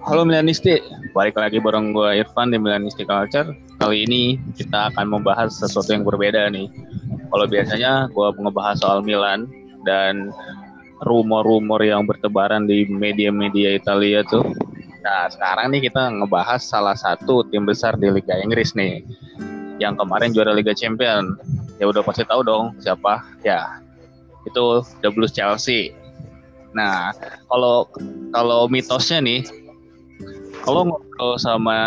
[0.00, 0.80] Halo Milanisti,
[1.12, 3.52] balik lagi bareng gue Irfan di Milanisti Culture.
[3.76, 6.72] Kali ini kita akan membahas sesuatu yang berbeda nih.
[7.28, 9.44] Kalau biasanya gue ngebahas soal Milan
[9.84, 10.32] dan
[11.04, 14.48] rumor-rumor yang bertebaran di media-media Italia tuh.
[15.04, 19.04] Nah sekarang nih kita ngebahas salah satu tim besar di Liga Inggris nih.
[19.76, 21.36] Yang kemarin juara Liga Champion.
[21.76, 23.20] Ya udah pasti tahu dong siapa.
[23.44, 23.84] Ya
[24.48, 25.92] itu The Blues Chelsea.
[26.70, 27.10] Nah,
[27.50, 27.90] kalau
[28.30, 29.42] kalau mitosnya nih,
[30.64, 31.78] kalau ngobrol sama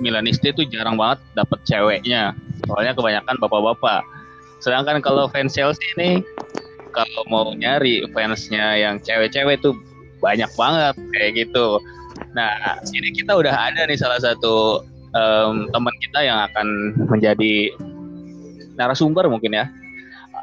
[0.00, 2.32] Milanisti itu jarang banget dapet ceweknya.
[2.66, 4.02] Soalnya kebanyakan bapak-bapak.
[4.58, 6.22] Sedangkan kalau fans Chelsea ini
[6.90, 9.76] kalau mau nyari fansnya yang cewek-cewek tuh
[10.18, 11.78] banyak banget kayak gitu.
[12.34, 14.82] Nah, ini kita udah ada nih salah satu
[15.14, 17.70] um, teman kita yang akan menjadi
[18.74, 19.66] narasumber mungkin ya.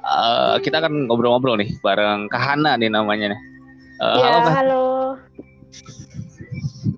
[0.06, 3.42] Uh, kita akan ngobrol-ngobrol nih bareng Kahana nih namanya nih.
[4.00, 4.82] Uh, ya, halo, halo.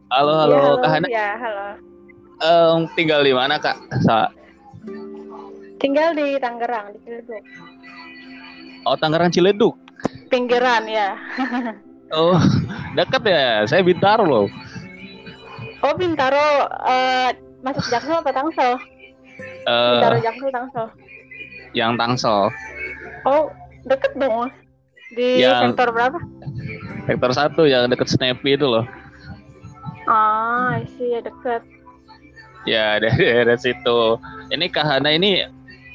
[0.07, 0.77] Halo, halo, ya, halo.
[0.79, 1.07] Kak Hana.
[1.11, 1.65] Ya, halo.
[2.39, 3.75] Um, tinggal di mana, Kak?
[4.07, 4.31] Sa
[5.83, 7.43] tinggal di Tangerang, di Ciledug.
[8.87, 9.75] Oh, Tangerang Ciledug.
[10.31, 11.19] Pinggiran, ya.
[12.15, 12.39] oh,
[12.95, 13.67] dekat ya.
[13.67, 14.47] Saya Bintaro loh.
[15.83, 16.71] Oh, Bintaro.
[16.87, 17.35] Uh,
[17.67, 18.79] masuk Jaksel apa Tangsel?
[19.67, 20.87] Uh, Bintaro Jaksel, Tangsel.
[21.75, 22.39] Yang Tangsel.
[23.27, 23.51] Oh,
[23.83, 24.55] deket dong.
[25.11, 26.19] Di yang, sektor berapa?
[27.11, 28.87] Sektor satu yang deket Snappy itu loh.
[30.07, 31.61] Ah, sih ya deket.
[32.67, 34.19] Ya dari daerah situ.
[34.51, 35.39] Ini Kak Hana ini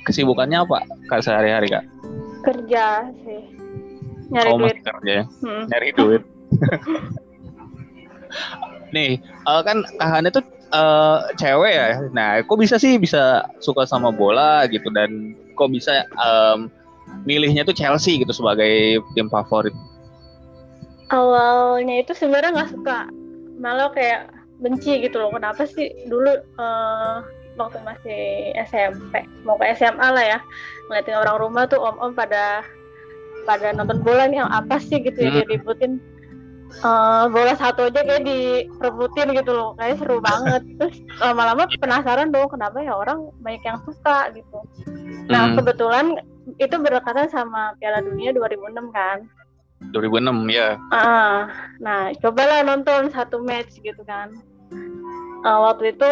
[0.08, 1.84] kesibukannya apa kak sehari-hari kak?
[2.48, 3.44] Kerja sih.
[4.32, 4.80] Nyari oh, duit.
[4.80, 5.12] kerja.
[5.20, 5.24] Ya?
[5.44, 5.68] Hmm.
[5.68, 6.22] Nyari duit.
[8.96, 10.40] Nih, uh, kan Kak Hana itu
[10.72, 12.08] uh, cewek ya.
[12.16, 16.72] Nah, kok bisa sih bisa suka sama bola gitu dan kok bisa um,
[17.28, 19.76] milihnya tuh Chelsea gitu sebagai tim favorit?
[21.12, 23.12] Awalnya itu sebenarnya nggak suka,
[23.62, 25.30] malah kayak benci gitu loh.
[25.30, 27.22] Kenapa sih dulu uh,
[27.54, 30.38] waktu masih SMP, mau ke SMA lah ya,
[30.90, 32.66] ngeliatin orang rumah tuh om-om pada
[33.46, 35.38] pada nonton bola nih yang apa sih gitu ya hmm.
[35.46, 35.92] direbutin
[36.86, 42.48] uh, bola satu aja kayak direbutin gitu loh kayak seru banget terus lama-lama penasaran dong
[42.48, 44.58] kenapa ya orang banyak yang suka gitu
[45.26, 45.56] nah hmm.
[45.58, 46.06] kebetulan
[46.58, 49.26] itu berdekatan sama Piala Dunia 2006 kan
[49.90, 50.78] 2006 ya.
[50.94, 51.50] Uh,
[51.82, 54.30] nah cobalah nonton satu match gitu kan.
[55.42, 56.10] Uh, waktu itu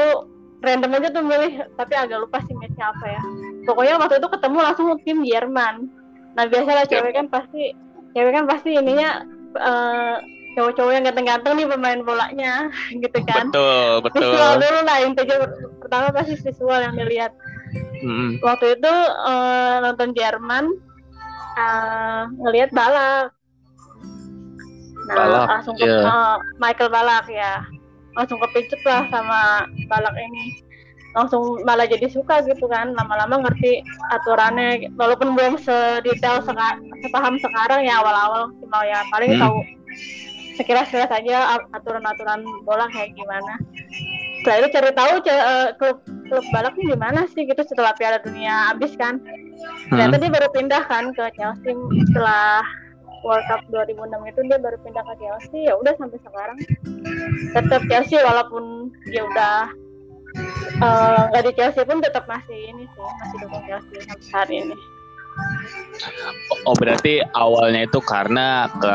[0.60, 3.22] random aja tuh milih tapi agak lupa sih matchnya apa ya.
[3.64, 5.74] Pokoknya waktu itu ketemu langsung tim Jerman.
[6.34, 7.72] Nah biasalah cewek kan pasti
[8.12, 9.24] cewek kan pasti ininya
[9.56, 10.16] uh,
[10.58, 12.52] cowok-cowok yang ganteng-ganteng nih pemain bolanya
[13.02, 13.48] gitu kan.
[13.48, 14.20] Betul betul.
[14.34, 15.36] Visual dulu lah intinya
[15.78, 17.32] pertama pasti visual yang dilihat.
[18.00, 18.40] Hmm.
[18.40, 18.94] waktu itu
[19.28, 20.72] uh, nonton Jerman
[21.60, 23.36] uh, ngelihat balak
[25.10, 26.06] nah balak, langsung ke yeah.
[26.06, 27.66] uh, Michael balak ya.
[28.14, 30.62] Langsung kepicut lah sama balak ini.
[31.10, 32.94] Langsung malah jadi suka gitu kan.
[32.94, 33.82] Lama-lama ngerti
[34.14, 34.94] aturannya.
[34.94, 38.54] Walaupun belum sedetail seka, sepaham sekarang ya awal-awal.
[38.62, 39.42] Cuma ya paling hmm.
[39.42, 39.56] tahu
[40.58, 43.58] sekilas-sekilas aja aturan-aturan bola kayak gimana.
[44.40, 45.96] Setelah itu cari tahu uh, klub
[46.30, 49.18] klub balap ini gimana sih gitu setelah Piala Dunia habis kan.
[49.90, 50.22] Ternyata hmm.
[50.22, 51.74] dia baru pindah kan ke Chelsea
[52.06, 52.62] setelah
[53.22, 56.58] World Cup 2006 itu dia baru pindah ke Chelsea ya udah sampai sekarang
[57.52, 59.56] tetap Chelsea walaupun dia udah
[60.80, 64.50] eh, nggak uh, di Chelsea pun tetap masih ini sih masih dukung Chelsea sampai saat
[64.50, 64.76] ini
[66.66, 68.94] Oh berarti awalnya itu karena ke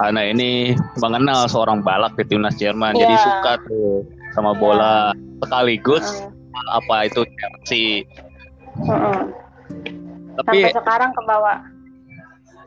[0.00, 0.72] Hana ini
[1.02, 3.04] mengenal seorang balak di timnas Jerman, yeah.
[3.04, 3.24] jadi iya.
[3.26, 3.90] suka tuh
[4.32, 5.12] sama bola
[5.44, 6.80] sekaligus uh.
[6.80, 8.08] apa itu Chelsea.
[8.80, 9.18] Uh -uh.
[10.40, 11.58] Tapi sampai sekarang ke bawah.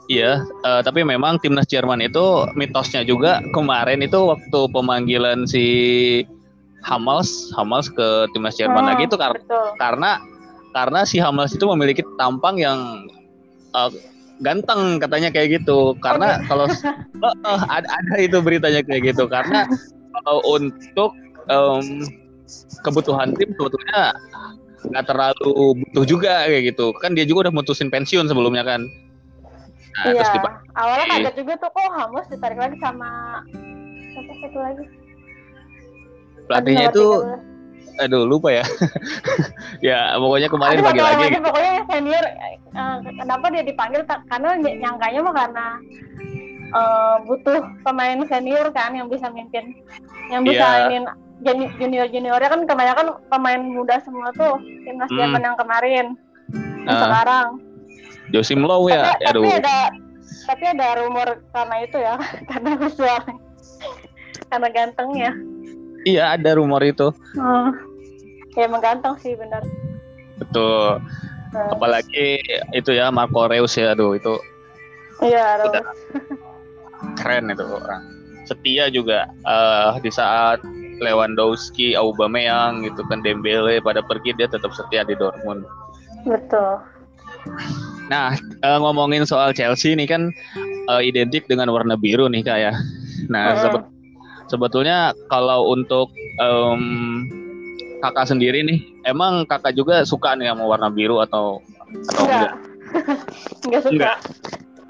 [0.05, 5.65] Iya, uh, tapi memang timnas Jerman itu mitosnya juga kemarin itu waktu pemanggilan si
[6.85, 9.73] Hamels, Hamels ke timnas Jerman hmm, lagi itu kar betul.
[9.81, 10.21] karena
[10.77, 13.09] karena si Hamels itu memiliki tampang yang
[13.73, 13.89] uh,
[14.45, 15.97] ganteng katanya kayak gitu.
[15.97, 16.53] Karena okay.
[16.53, 19.65] kalau uh, uh, ada, ada itu beritanya kayak gitu karena
[20.29, 21.17] uh, untuk
[21.49, 22.05] um,
[22.85, 24.13] kebutuhan tim sebetulnya
[24.85, 28.85] nggak terlalu butuh juga kayak gitu kan dia juga udah mutusin pensiun sebelumnya kan
[29.95, 30.23] nah, iya.
[30.27, 30.29] terus
[30.75, 33.41] awalnya kaget juga tuh kok Hamus ditarik lagi sama
[34.11, 34.83] siapa satu lagi?
[36.45, 37.07] Pelatihnya itu
[37.95, 38.65] aduh lupa ya.
[39.85, 41.43] Ya pokoknya kemarin bagi lagi gitu.
[41.43, 42.25] pokoknya senior
[42.75, 44.01] uh, kenapa dia dipanggil?
[44.07, 45.67] Karena nyangkanya mah karena
[46.75, 49.75] uh, butuh pemain senior kan yang bisa mimpin
[50.31, 51.05] yang bisa yeah.
[51.77, 54.57] junior juniornya kan kebanyakan pemain muda semua tuh
[54.87, 55.17] timnas hmm.
[55.19, 56.05] Jerman yang kemarin
[56.87, 57.47] uh, sekarang
[58.33, 59.43] Josim Low ya tapi, Aduh.
[59.45, 59.77] tapi ada
[60.45, 62.15] tapi ada rumor karena itu ya
[62.49, 63.21] karena visual
[64.49, 65.31] karena gantengnya
[66.05, 67.09] Iya ada rumor itu.
[67.35, 67.69] Oh.
[68.53, 69.65] Ya emang ganteng sih benar.
[70.37, 71.01] Betul.
[71.51, 71.73] Nah.
[71.73, 72.39] Apalagi
[72.77, 74.37] itu ya Marco Reus ya, aduh itu.
[75.25, 75.65] Iya.
[75.65, 75.83] Udah
[77.17, 78.05] keren itu orang.
[78.45, 80.61] Setia juga uh, di saat
[81.01, 85.65] Lewandowski, Aubameyang gitu kan Dembele pada pergi dia tetap setia di Dortmund.
[86.29, 86.85] Betul.
[88.07, 90.29] Nah, uh, ngomongin soal Chelsea ini kan
[90.89, 92.73] uh, identik dengan warna biru nih kak ya.
[93.31, 93.83] Nah, sebet
[94.45, 97.25] sebetulnya kalau untuk um,
[98.05, 98.79] kakak sendiri nih,
[99.09, 101.65] emang kakak juga suka nih sama warna biru atau
[102.13, 102.53] atau enggak?
[103.65, 103.93] Enggak, suka.
[103.93, 104.17] Enggak.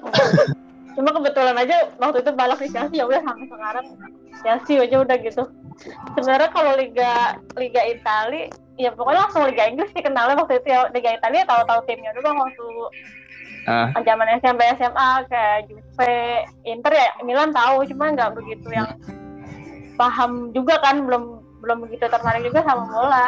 [0.96, 3.86] Cuma kebetulan aja waktu itu balap di Chelsea ya udah sampai sekarang
[4.40, 5.44] Chelsea aja udah gitu.
[6.16, 10.88] Sebenarnya kalau liga liga Italia ya pokoknya langsung Liga Inggris sih kenalnya waktu itu ya
[10.92, 12.68] Liga Italia tahu-tahu timnya dulu waktu
[13.68, 13.88] uh.
[14.04, 16.12] zaman SMP SMA kayak Juve
[16.68, 18.88] Inter ya Milan tahu cuma nggak begitu yang
[19.96, 23.26] paham juga kan belum belum begitu tertarik juga sama bola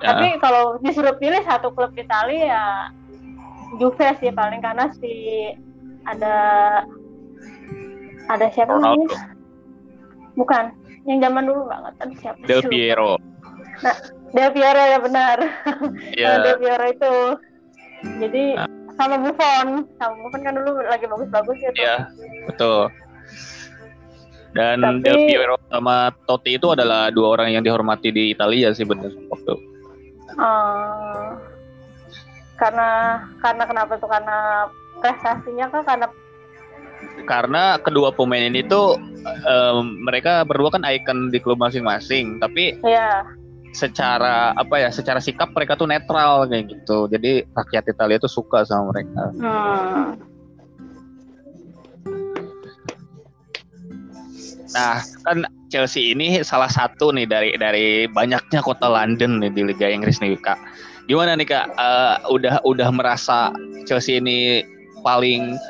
[0.00, 0.16] ya.
[0.16, 2.64] tapi kalau disuruh pilih satu klub Italia ya
[3.76, 5.12] Juve sih paling karena si
[6.08, 6.36] ada
[8.26, 9.04] ada siapa Ronaldo.
[9.04, 9.06] ini
[10.32, 10.72] bukan
[11.04, 13.20] yang zaman dulu banget kan siapa Del Piero
[13.84, 15.36] nah Del Piero ya benar.
[16.16, 16.40] Yeah.
[16.40, 17.16] Del Piero itu.
[18.02, 18.68] Jadi nah.
[18.96, 21.96] sama Buffon sama Buffon kan dulu lagi bagus-bagus ya iya
[22.48, 22.90] betul.
[24.52, 28.84] Dan Tapi, Del Piero sama Totti itu adalah dua orang yang dihormati di Italia sih
[28.84, 29.54] benar waktu
[30.36, 31.36] uh,
[32.56, 32.90] karena
[33.42, 34.10] karena kenapa tuh?
[34.10, 34.68] Karena
[35.02, 36.06] prestasinya kan karena
[37.26, 38.94] karena kedua pemain ini tuh
[39.46, 42.38] um, mereka berdua kan ikon di klub masing-masing.
[42.38, 43.41] Tapi yeah
[43.72, 47.08] secara apa ya secara sikap mereka tuh netral kayak gitu.
[47.08, 49.22] Jadi rakyat Italia tuh suka sama mereka.
[49.36, 50.06] Hmm.
[54.72, 59.84] nah kan Chelsea ini salah satu nih dari dari banyaknya kota London nih di Liga
[59.84, 60.56] Inggris nih kak.
[61.12, 61.76] Gimana nih kak?
[61.76, 63.52] Uh, udah udah merasa
[63.84, 64.64] Chelsea ini
[65.04, 65.60] paling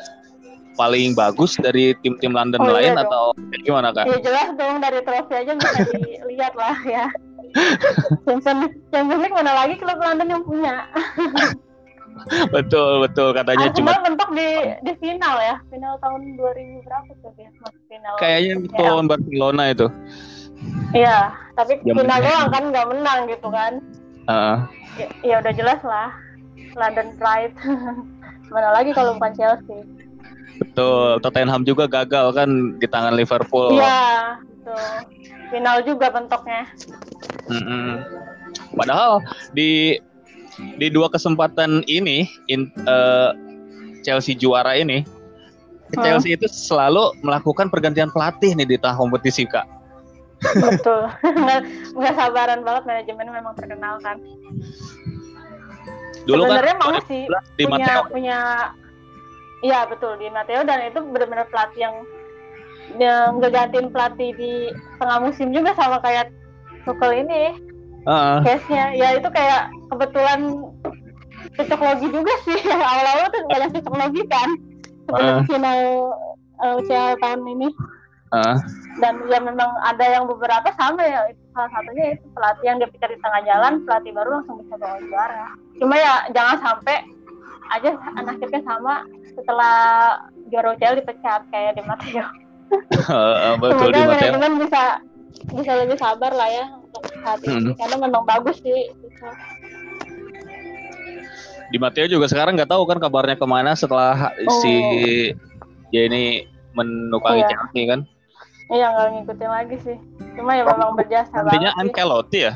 [0.76, 4.08] paling bagus dari tim-tim London oh, lain iya atau gimana kak?
[4.08, 7.06] Ya jelas dong dari trofi aja bisa dilihat lah ya.
[8.24, 10.88] Champions Champions League mana lagi klub London yang punya?
[12.52, 13.32] Betul betul.
[13.32, 14.48] Katanya Arsenal cuma mentok di
[14.84, 15.56] di final ya.
[15.68, 17.50] Final tahun 2000 berapa tuh ya
[17.88, 18.12] final.
[18.20, 19.86] Kayaknya tahun Barcelona itu.
[20.94, 23.72] Iya tapi ya, final doang kan nggak menang gitu kan.
[24.30, 24.62] Uh.
[24.96, 26.12] ya, ya udah jelas lah.
[26.72, 27.56] London Pride.
[28.54, 29.80] Mana lagi kalau bukan Chelsea
[30.62, 32.48] betul Tottenham juga gagal kan
[32.78, 34.86] di tangan Liverpool iya betul
[35.50, 36.64] final juga bentuknya
[37.50, 38.00] Mm-mm.
[38.76, 39.20] Padahal
[39.52, 40.00] di
[40.76, 43.32] di dua kesempatan ini in, uh,
[44.04, 46.00] Chelsea juara ini hmm.
[46.00, 49.64] Chelsea itu selalu melakukan pergantian pelatih nih di tahun kompetisi kak.
[50.42, 51.06] Betul,
[51.96, 54.18] nggak sabaran banget manajemen memang terkenal kan.
[56.26, 57.22] Dulu kan Sebenarnya kan, mau sih
[57.62, 58.38] punya punya,
[59.62, 61.96] iya betul di Matteo dan itu benar-benar pelatih yang
[63.00, 64.52] yang ngegantiin pelatih di
[65.00, 66.28] tengah musim juga sama kayak
[66.82, 67.54] Tuchel ini.
[68.02, 68.42] Uh.
[68.42, 68.98] case-nya.
[68.98, 70.58] Ya itu kayak kebetulan
[71.54, 72.58] cocok logi juga sih.
[72.90, 74.48] Awal-awal tuh banyak cocok logi kan
[75.06, 75.44] sebelum uh.
[75.46, 75.80] final
[76.58, 77.70] uh, UCL tahun ini.
[78.32, 78.56] Uh.
[78.96, 81.30] dan ya memang ada yang beberapa sama ya.
[81.52, 84.96] Salah satunya itu pelatih yang dia pikir di tengah jalan pelatih baru langsung bisa bawa
[85.04, 85.44] juara.
[85.76, 87.04] Cuma ya jangan sampai
[87.78, 87.90] aja
[88.28, 88.94] akhirnya sama
[89.32, 89.76] setelah
[90.52, 92.26] juara UCL dipecat kayak di Mateo
[93.62, 94.82] betul Semoga di Mateo bisa
[95.52, 97.78] bisa lebih sabar lah ya untuk saat ini hmm.
[97.80, 99.26] karena memang bagus sih gitu.
[101.72, 104.60] di Mateo juga sekarang nggak tahu kan kabarnya ke mana setelah oh.
[104.60, 104.72] si
[105.92, 106.44] Jenny
[106.76, 107.48] menukangi iya.
[107.48, 108.00] Chelsea kan
[108.72, 109.96] iya nggak ngikutin lagi sih
[110.36, 112.54] cuma ya memang berjasa Intinya Ancelotti ya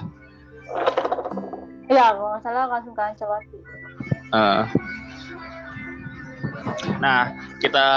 [1.89, 3.59] iya kalau nggak salah langsung ke Ancelotti
[4.33, 4.65] uh.
[6.99, 7.89] Nah kita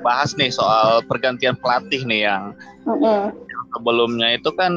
[0.00, 2.56] bahas nih soal pergantian pelatih nih yang,
[2.88, 3.36] mm-hmm.
[3.76, 4.72] sebelumnya itu kan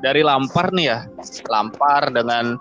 [0.00, 0.98] dari Lampar nih ya,
[1.52, 2.56] Lampar dengan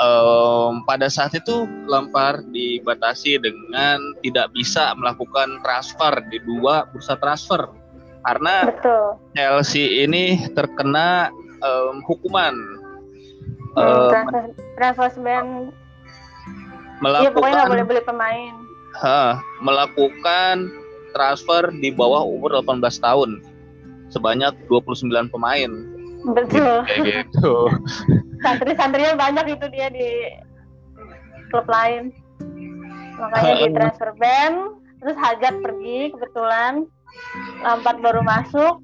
[0.00, 7.68] um, pada saat itu Lampar dibatasi dengan tidak bisa melakukan transfer di dua bursa transfer
[8.24, 9.04] karena Betul.
[9.32, 11.32] Chelsea ini terkena
[11.64, 12.52] um, hukuman
[13.76, 14.42] hmm, um, transfer,
[14.76, 15.46] transfer ban
[17.00, 18.54] melakukan iya pokoknya nggak boleh beli pemain
[19.00, 20.70] ha, melakukan
[21.12, 23.30] transfer di bawah umur 18 tahun
[24.10, 25.70] sebanyak 29 pemain.
[26.34, 26.84] Betul.
[26.84, 27.54] Kayak gitu.
[28.44, 30.10] Santri-santrinya banyak itu dia di
[31.48, 32.12] klub lain.
[33.16, 36.88] Makanya di transfer ban, terus Hajat pergi kebetulan,
[37.64, 38.80] Lampard baru masuk.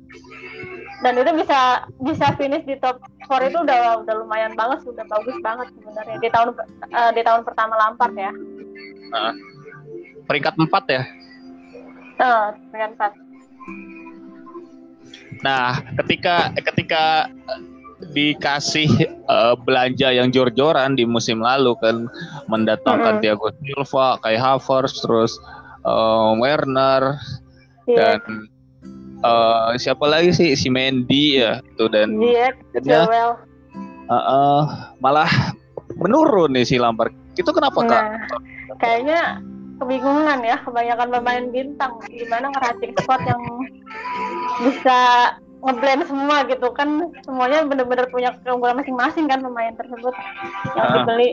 [1.05, 2.97] Dan itu bisa bisa finish di top
[3.29, 6.17] 4 itu udah udah lumayan banget sudah bagus banget sebenarnya.
[6.23, 6.49] Di tahun
[6.93, 8.33] uh, di tahun pertama Lampard ya.
[9.13, 9.33] Uh,
[10.25, 11.03] peringkat 4 ya?
[12.17, 13.27] Uh, peringkat 4
[15.45, 17.29] Nah, ketika ketika
[18.13, 18.89] dikasih
[19.29, 22.09] uh, belanja yang jor-joran di musim lalu kan
[22.49, 23.25] mendatangkan mm -hmm.
[23.25, 25.33] Thiago Silva, Kai Havertz, terus
[25.85, 27.17] uh, Werner
[27.89, 28.21] yeah.
[28.21, 28.49] dan
[29.25, 32.53] uh, siapa lagi sih si Mendy ya tuh dan yeah,
[34.09, 34.61] uh, uh,
[35.01, 35.29] malah
[35.97, 37.13] menurun nih si Lampard.
[37.37, 38.05] Itu kenapa nah, kak?
[38.81, 39.41] Kayaknya
[39.77, 43.43] kebingungan ya kebanyakan pemain bintang gimana ngeracik squad yang
[44.65, 45.01] bisa
[45.67, 47.11] ngeblend semua gitu kan.
[47.27, 50.15] Semuanya benar-benar punya keunggulan masing-masing kan pemain tersebut.
[50.79, 51.31] Yang dibeli.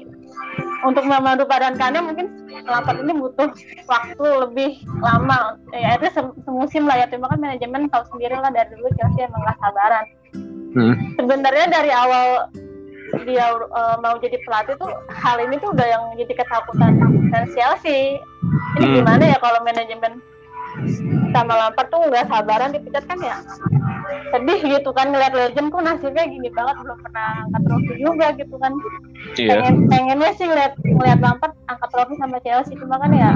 [0.84, 2.28] Untuk memadu padankannya mungkin
[2.68, 3.50] Lampard ini butuh
[3.88, 5.56] waktu lebih lama.
[5.72, 6.10] Ya itu
[6.44, 7.06] semusim lah ya.
[7.08, 10.06] Cuma kan manajemen tahu sendiri lah dari dulu Chelsea emang gak sabaran.
[10.74, 10.98] Hmm.
[11.22, 12.50] sebenarnya dari awal
[13.30, 16.98] dia uh, mau jadi pelatih tuh hal ini tuh udah yang jadi ketakutan
[17.54, 18.18] Chelsea.
[18.82, 18.96] Ini hmm.
[19.02, 20.18] gimana ya kalau manajemen
[21.34, 23.38] sama Lampard tuh nggak sabaran dipecat kan ya?
[24.34, 28.56] Sedih gitu kan ngeliat legend kok nasibnya gini banget belum pernah angkat trofi juga gitu
[28.58, 28.74] kan.
[29.34, 29.50] Iya.
[29.58, 33.32] pengen pengennya sih ngeliat ngeliat Lampard angkat trofi sama Chelsea cuma kan ya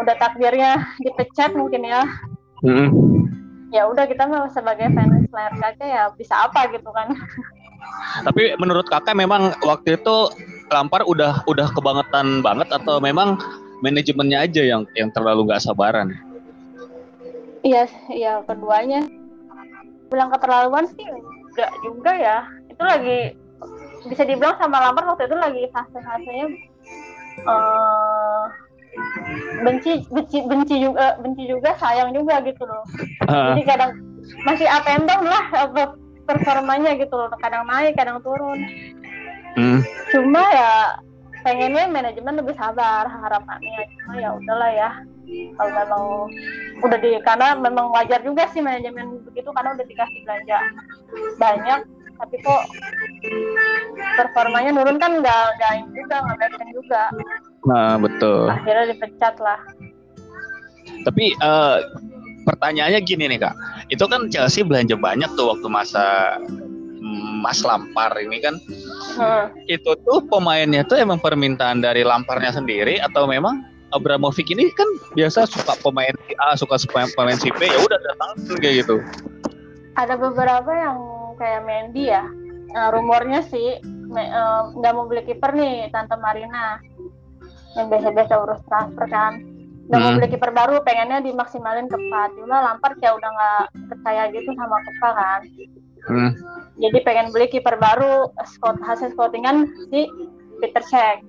[0.00, 2.02] udah takdirnya dipecat mungkin ya.
[2.64, 2.88] Hmm.
[3.74, 7.10] ya udah kita mah sebagai fans layar kaca ya bisa apa gitu kan.
[8.22, 10.30] Tapi menurut kakak memang waktu itu
[10.72, 13.36] Lampard udah udah kebangetan banget atau memang
[13.84, 16.16] manajemennya aja yang yang terlalu nggak sabaran
[17.64, 19.08] Iya, iya keduanya.
[20.12, 22.38] Bilang keterlaluan sih enggak juga ya.
[22.68, 23.34] Itu lagi
[24.04, 26.46] bisa dibilang sama Lampard waktu itu lagi fase-fasenya
[27.48, 28.44] uh,
[29.64, 32.84] benci benci benci juga benci juga sayang juga gitu loh.
[33.24, 33.56] Uh.
[33.56, 33.90] Jadi kadang
[34.44, 35.96] masih up and down lah apa
[36.28, 37.32] performanya gitu loh.
[37.40, 38.60] Kadang naik, kadang turun.
[39.56, 39.80] Hmm.
[40.12, 41.00] Cuma ya
[41.44, 43.84] pengennya manajemen lebih sabar harapannya.
[44.00, 44.90] Cuma ya udahlah ya.
[45.60, 46.02] Kalau memang
[46.82, 50.58] udah di karena memang wajar juga sih manajemen begitu karena udah dikasih belanja
[51.38, 51.80] banyak
[52.14, 52.62] tapi kok
[54.14, 57.02] performanya nurun kan nggak nggak juga nggak baik juga.
[57.66, 58.48] Nah betul.
[58.48, 59.60] Akhirnya dipecat lah.
[61.04, 61.82] Tapi uh,
[62.46, 63.54] pertanyaannya gini nih kak.
[63.90, 68.56] Itu kan Chelsea belanja banyak tuh waktu masa mm, Mas Lampar ini kan
[69.16, 69.44] hmm.
[69.76, 75.46] itu tuh pemainnya tuh emang permintaan dari Lamparnya sendiri atau memang Abramovic ini kan biasa
[75.46, 78.98] suka pemain si A, suka pemain si B, ya udah datang kayak gitu.
[79.94, 80.98] Ada beberapa yang
[81.38, 82.26] kayak Mendy ya,
[82.74, 84.28] uh, rumornya sih eh,
[84.74, 86.82] nggak uh, mau beli kiper nih Tante Marina
[87.78, 89.42] yang biasa-biasa urus transfer kan
[89.84, 90.06] nggak hmm.
[90.10, 94.80] mau beli kiper baru pengennya dimaksimalin kepa cuma Lampard ya udah nggak percaya gitu sama
[94.80, 95.40] kepa kan
[96.10, 96.30] hmm.
[96.80, 100.08] jadi pengen beli kiper baru spot hasil scoutingan si
[100.62, 101.22] Peter Cech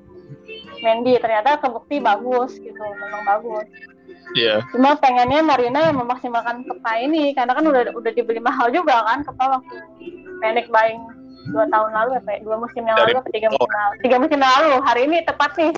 [0.84, 3.68] Mendy ternyata kebukti bagus gitu memang bagus
[4.34, 4.58] Iya.
[4.58, 4.74] Yeah.
[4.74, 9.22] Cuma pengennya Marina yang memaksimalkan Kepa ini karena kan udah udah dibeli mahal juga kan
[9.22, 9.76] Kepa waktu
[10.42, 11.02] panic buying
[11.54, 12.40] dua tahun lalu apa ya?
[12.42, 15.52] dua musim yang Dari lalu tiga musim lalu tiga musim yang lalu hari ini tepat
[15.58, 15.74] nih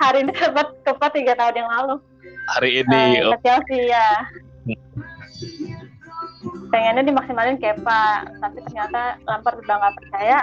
[0.00, 1.94] hari ini tepat tepat tiga tahun yang lalu
[2.56, 4.08] hari ini uh, Chelsea ya
[6.70, 10.38] pengennya dimaksimalin Kepa tapi ternyata Lampard udah nggak percaya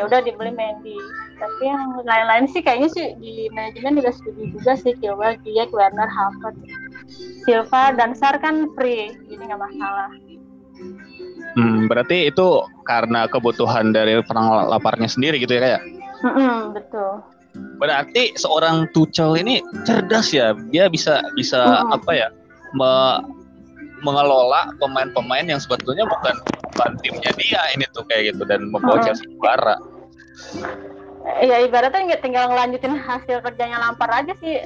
[0.00, 0.96] ya udah dibeli Mendy
[1.36, 6.08] tapi yang lain-lain sih kayaknya sih di manajemen juga setuju juga sih Chilwell, Ziyech, Werner,
[6.08, 6.64] Havertz,
[7.44, 10.08] Silva dan Sar kan free jadi nggak masalah
[11.56, 15.82] Hmm, berarti itu karena kebutuhan dari perang laparnya sendiri gitu ya kayak?
[16.20, 17.12] Mm -hmm, betul.
[17.80, 21.96] Berarti seorang Tuchel ini cerdas ya, dia bisa bisa mm -hmm.
[21.96, 22.28] apa ya,
[22.76, 22.92] me,
[24.04, 26.36] mengelola pemain-pemain yang sebetulnya bukan
[26.72, 29.76] bukan timnya dia ini tuh kayak gitu dan membawa Chelsea juara.
[31.40, 34.62] Ya ibaratnya tinggal ngelanjutin hasil kerjanya Lampard aja sih.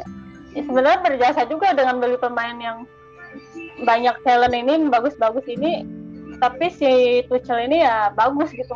[0.51, 2.85] Ya, sebenarnya berjasa juga dengan beli pemain yang
[3.87, 5.87] banyak talent ini bagus-bagus ini
[6.41, 8.73] tapi si Tuchel ini ya bagus gitu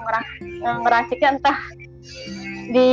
[0.62, 1.58] ngeraciknya entah
[2.70, 2.90] di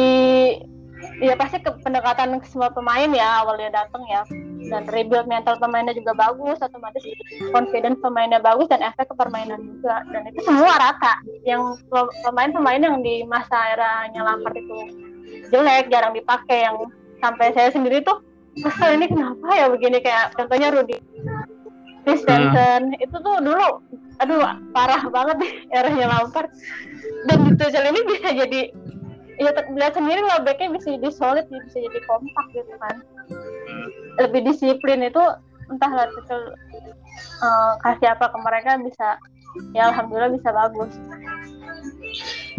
[1.22, 4.26] ya pasti ke pendekatan ke semua pemain ya awal dia datang ya.
[4.72, 7.04] Dan rebuild mental pemainnya juga bagus otomatis
[7.54, 10.02] confidence pemainnya bagus dan efek ke permainan juga.
[10.10, 11.22] Dan itu semua rata.
[11.46, 11.86] Yang
[12.26, 14.78] pemain-pemain yang di masa eranya Lampard itu
[15.54, 16.78] jelek jarang dipakai yang
[17.22, 18.26] sampai saya sendiri tuh
[18.58, 20.02] kesel ini kenapa ya begini?
[20.02, 20.98] Kayak contohnya Rudy
[22.02, 22.98] Christensen.
[22.98, 23.04] Hmm.
[23.04, 23.70] itu tuh dulu
[24.22, 24.42] aduh
[24.74, 26.50] parah banget nih eranya Lampard.
[27.30, 28.74] Dan di Tuchel ini bisa jadi
[29.42, 32.96] ya lihat sendiri lah backnya bisa jadi solid bisa jadi kompak gitu kan.
[34.22, 35.24] Lebih disiplin itu
[35.72, 36.38] entah lah itu
[37.42, 39.18] uh, kasih apa ke mereka bisa
[39.74, 40.94] ya alhamdulillah bisa bagus.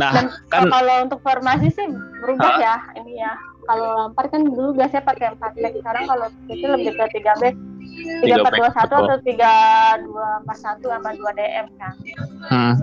[0.01, 1.87] Nah Dan kan kalau untuk formasi sih
[2.25, 3.33] berubah uh, ya ini ya.
[3.63, 7.55] Kalau Lampard kan dulu biasanya pakai empat back sekarang kalau itu lebih ke tiga back.
[8.27, 9.55] Tiga empat dua satu atau tiga
[10.03, 11.95] dua empat satu sama dua DM kan.
[12.51, 12.75] Hmm.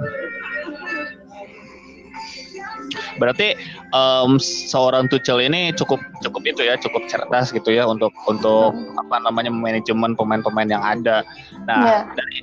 [3.21, 3.53] Berarti
[3.91, 9.15] um, seorang Tuchel ini cukup cukup itu ya, cukup cerdas gitu ya untuk untuk apa
[9.23, 11.21] namanya manajemen pemain-pemain yang ada.
[11.67, 12.01] Nah, yeah.
[12.15, 12.37] dari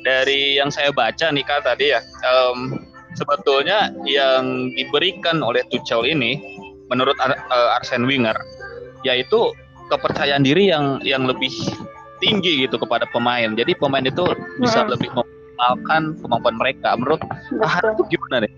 [0.00, 2.80] dari yang saya baca nih kak tadi ya, um,
[3.14, 6.40] sebetulnya yang diberikan oleh Tuchel ini
[6.90, 8.34] menurut uh, Arsene Wenger
[9.06, 9.54] yaitu
[9.88, 11.50] kepercayaan diri yang yang lebih
[12.20, 13.56] tinggi gitu kepada pemain.
[13.56, 14.22] Jadi pemain itu
[14.60, 14.90] bisa hmm.
[14.92, 16.88] lebih memaksimalkan kemampuan mereka.
[16.94, 17.20] Menurut
[17.64, 18.52] ah, itu gimana nih?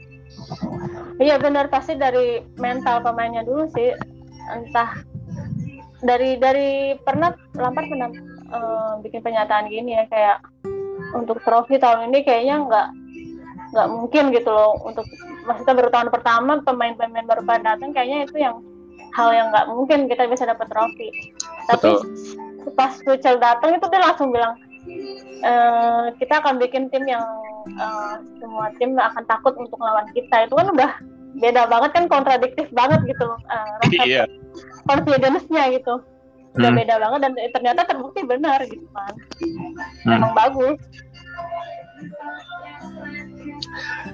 [1.21, 3.93] Iya benar pasti dari mental pemainnya dulu sih.
[4.51, 5.03] Entah
[6.03, 8.11] dari dari pernah Lampard pernah
[8.51, 10.39] uh, bikin pernyataan gini ya kayak
[11.15, 12.89] untuk trofi tahun ini kayaknya nggak
[13.73, 15.07] nggak mungkin gitu loh untuk
[15.49, 18.61] maksudnya baru tahun pertama pemain-pemain baru pada datang kayaknya itu yang
[19.17, 21.09] hal yang nggak mungkin kita bisa dapat trofi
[21.69, 22.73] tapi Betul.
[22.77, 24.57] pas Tuchel datang itu dia langsung bilang
[25.43, 25.53] e,
[26.19, 27.23] kita akan bikin tim yang
[27.79, 30.91] uh, semua tim akan takut untuk melawan kita itu kan udah
[31.39, 34.25] beda banget kan kontradiktif banget gitu loh uh, rasa iya.
[34.85, 36.03] confidence-nya gitu
[36.53, 36.81] udah hmm.
[36.85, 39.15] beda banget dan ternyata terbukti benar gitu kan
[40.05, 40.37] hmm.
[40.37, 40.77] bagus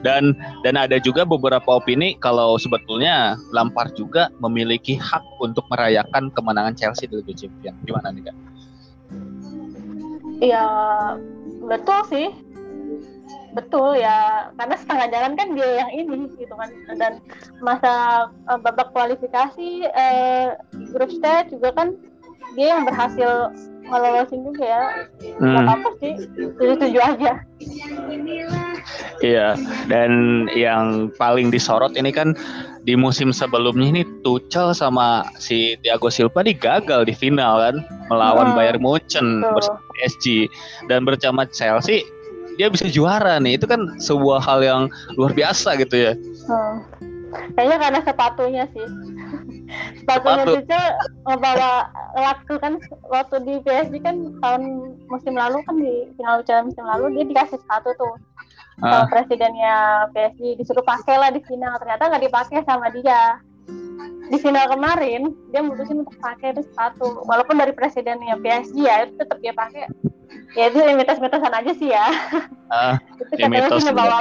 [0.07, 6.79] dan dan ada juga beberapa opini kalau sebetulnya Lampard juga memiliki hak untuk merayakan kemenangan
[6.79, 7.79] Chelsea di Liga Champions.
[7.83, 8.37] Gimana nih kak?
[10.39, 10.67] Iya
[11.67, 12.29] betul sih.
[13.57, 16.71] Betul ya karena setengah jalan kan dia yang ini gitu kan.
[16.95, 17.13] Dan
[17.59, 17.93] masa
[18.47, 20.55] uh, babak kualifikasi uh,
[20.95, 21.99] grup stage juga kan
[22.57, 23.53] dia yang berhasil
[23.89, 24.85] ngelolosin juga ya.
[25.41, 25.65] Hmm.
[25.65, 26.13] apa sih
[26.57, 27.33] tujuh tujuh aja.
[29.19, 29.59] Iya
[29.91, 32.39] dan yang paling disorot ini kan
[32.89, 37.77] di musim sebelumnya ini Tuchel sama si Thiago Silva di gagal di final kan
[38.09, 38.57] melawan hmm.
[38.57, 40.49] Bayern Munchen bersama PSG
[40.89, 42.09] dan bersama Chelsea
[42.57, 44.83] dia bisa juara nih itu kan sebuah hal yang
[45.21, 46.77] luar biasa gitu ya hmm.
[47.61, 48.89] kayaknya karena sepatunya sih
[50.01, 50.55] sepatunya Sepatu.
[50.65, 50.81] Cica
[51.29, 51.73] ngebawa
[52.17, 52.73] waktu kan
[53.09, 54.63] waktu di PSG kan tahun
[55.13, 58.17] musim lalu kan di final Piala musim lalu dia dikasih sepatu tuh.
[58.79, 59.11] Uh.
[59.11, 63.43] presidennya PSG disuruh pakai lah di final ternyata nggak dipakai sama dia.
[64.29, 67.27] Di final kemarin dia mutusin untuk pakai itu sepatu.
[67.27, 69.91] Walaupun dari presidennya PSG ya itu tetap dia pakai.
[70.55, 72.07] Ya itu mitos-mitosan aja sih ya.
[72.71, 74.19] Uh, itu katanya sih ngebawa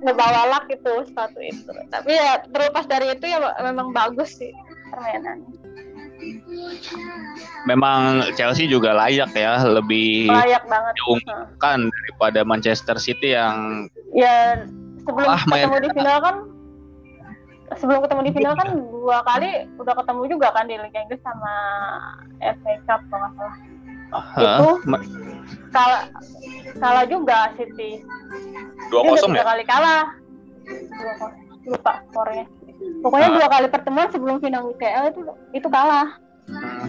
[0.00, 1.70] ngebawa lak itu sepatu itu.
[1.92, 4.50] Tapi ya terlepas dari itu ya memang bagus sih
[4.90, 5.50] permainannya
[7.64, 10.92] memang Chelsea juga layak ya lebih layak banget.
[11.00, 14.64] diunggulkan daripada Manchester City yang ya
[15.04, 15.84] sebelum ah, ketemu main...
[15.84, 16.36] di final kan
[17.78, 21.54] sebelum ketemu di final kan dua kali udah ketemu juga kan di Liga Inggris sama
[22.42, 23.56] FA Cup kalau nggak salah.
[24.10, 24.68] Itu
[25.70, 26.02] kalah
[26.82, 28.02] kalah juga City.
[28.90, 29.46] Dua kosong ya?
[29.46, 30.04] kali kalah.
[31.68, 32.44] Lupa skornya
[33.02, 33.36] pokoknya nah.
[33.36, 35.20] dua kali pertemuan sebelum final UCL itu
[35.56, 36.08] itu kalah
[36.48, 36.86] hmm.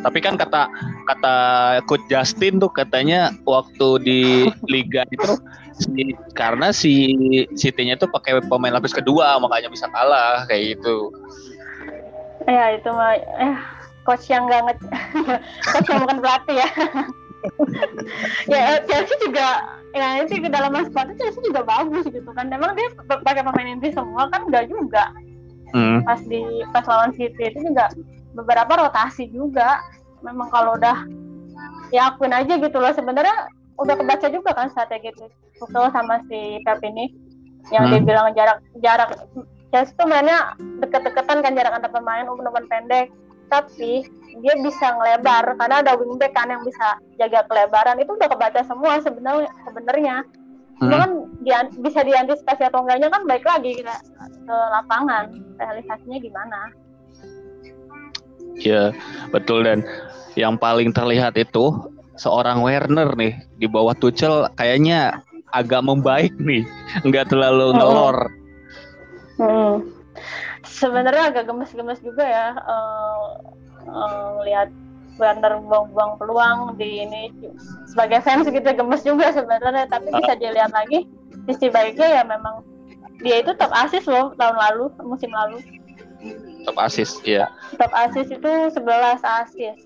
[0.00, 0.68] tapi kan kata
[1.06, 1.36] kata
[1.84, 4.20] coach Justin tuh katanya waktu di
[4.68, 5.36] liga itu
[5.76, 6.94] si, karena si
[7.52, 11.12] City-nya tuh pakai pemain lapis kedua makanya bisa kalah kayak gitu.
[12.48, 13.56] Ya itu mah eh
[14.06, 14.74] coach yang gak nge
[15.74, 16.68] coach yang bukan pelatih ya
[18.52, 22.46] ya Chelsea juga ya itu ke dalam sepatu Chelsea juga bagus gitu kan.
[22.50, 25.10] Memang dia pakai pemain inti semua kan enggak juga.
[25.74, 25.98] Hmm.
[26.06, 27.90] pas di pas lawan City itu juga
[28.32, 29.82] beberapa rotasi juga.
[30.22, 31.04] Memang kalau udah
[31.90, 32.92] ya akuin aja gitu loh.
[32.94, 35.26] Sebenarnya udah kebaca juga kan strategi itu
[35.58, 37.12] Tuchel sama si Pep ini.
[37.74, 37.92] Yang hmm.
[37.92, 39.10] dia bilang jarak jarak
[39.74, 43.10] Chelsea tuh mainnya deket-deketan kan jarak antar pemain umpan pendek.
[43.50, 44.06] Tapi
[44.44, 48.00] dia bisa ngelebar karena ada wingback kan yang bisa jaga kelebaran.
[48.00, 50.16] Itu udah kebaca semua sebenarnya sebenarnya.
[50.76, 50.92] Hmm.
[50.92, 56.60] kan dia, bisa diantisipasi atau enggaknya kan baik lagi kita ke lapangan realisasinya gimana.
[58.60, 58.92] Ya
[59.32, 59.64] betul.
[59.64, 59.80] Dan
[60.36, 61.72] yang paling terlihat itu
[62.20, 65.24] seorang Werner nih di bawah Tuchel kayaknya
[65.56, 66.68] agak membaik nih
[67.08, 68.16] nggak terlalu ngelor.
[69.40, 69.76] Hmm.
[70.60, 73.40] Sebenarnya agak gemes-gemes juga ya uh,
[73.88, 74.68] uh, lihat
[75.16, 77.32] Werner buang-buang peluang di ini.
[77.88, 79.88] Sebagai fans gitu gemes juga sebenarnya.
[79.88, 81.08] Tapi bisa dilihat lagi
[81.48, 82.60] sisi baiknya ya memang
[83.24, 85.62] dia itu top asis loh tahun lalu musim lalu.
[86.66, 87.46] Top asis ya
[87.78, 89.78] top asis itu 11 asis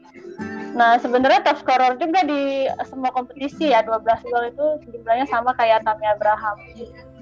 [0.70, 5.82] Nah, sebenarnya top scorer juga di semua kompetisi ya, 12 gol itu jumlahnya sama kayak
[5.82, 6.56] Tammy Abraham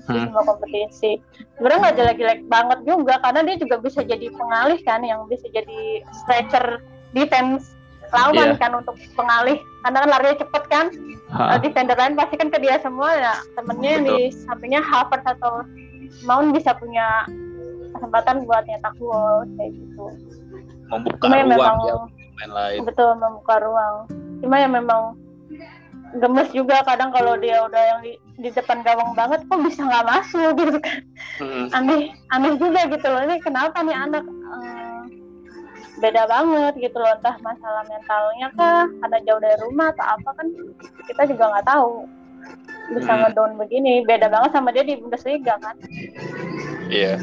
[0.08, 1.20] di semua kompetisi.
[1.60, 6.02] Sebenarnya nggak jelek-jelek banget juga karena dia juga bisa jadi pengalih kan, yang bisa jadi
[6.24, 6.80] stretcher
[7.12, 7.78] defense
[8.12, 8.56] lawan yeah.
[8.56, 10.86] kan untuk pengalih karena kan larinya cepet kan
[11.32, 11.60] ha.
[11.60, 14.06] defender lain pasti kan ke dia semua ya temennya Betul.
[14.08, 14.18] di
[14.48, 15.64] sampingnya Harvard atau
[16.24, 17.28] Mount bisa punya
[17.92, 20.04] kesempatan buat nyetak gol kayak gitu
[20.88, 21.96] membuka Cuma ruang memang, ya
[22.38, 23.94] main lain betul membuka ruang
[24.40, 25.02] cuma ya memang
[26.16, 30.06] gemes juga kadang kalau dia udah yang di, di depan gawang banget kok bisa nggak
[30.06, 30.78] masuk gitu.
[30.78, 30.98] Kan
[31.42, 31.66] hmm.
[31.74, 33.20] aneh aneh juga gitu loh.
[33.26, 35.02] Ini kenapa nih anak uh,
[35.98, 37.10] beda banget gitu loh?
[37.18, 40.46] Entah masalah mentalnya kah karena jauh dari rumah atau apa kan
[41.10, 41.90] kita juga nggak tahu.
[42.94, 43.20] Bisa hmm.
[43.26, 45.76] ngedown begini beda banget sama dia di Bundesliga kan.
[46.88, 47.18] Iya.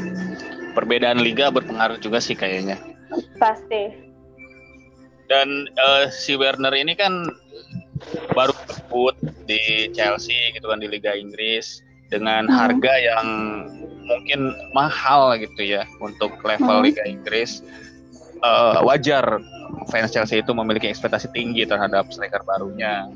[0.75, 2.75] Perbedaan liga berpengaruh juga sih kayaknya.
[3.39, 3.95] Pasti.
[5.31, 7.31] Dan uh, si Werner ini kan
[8.35, 8.51] baru
[9.45, 12.53] di Chelsea gitu kan di Liga Inggris dengan hmm.
[12.53, 13.27] harga yang
[14.05, 16.85] mungkin mahal gitu ya untuk level hmm.
[16.85, 17.65] Liga Inggris
[18.45, 19.41] uh, wajar
[19.89, 23.09] fans Chelsea itu memiliki ekspektasi tinggi terhadap striker barunya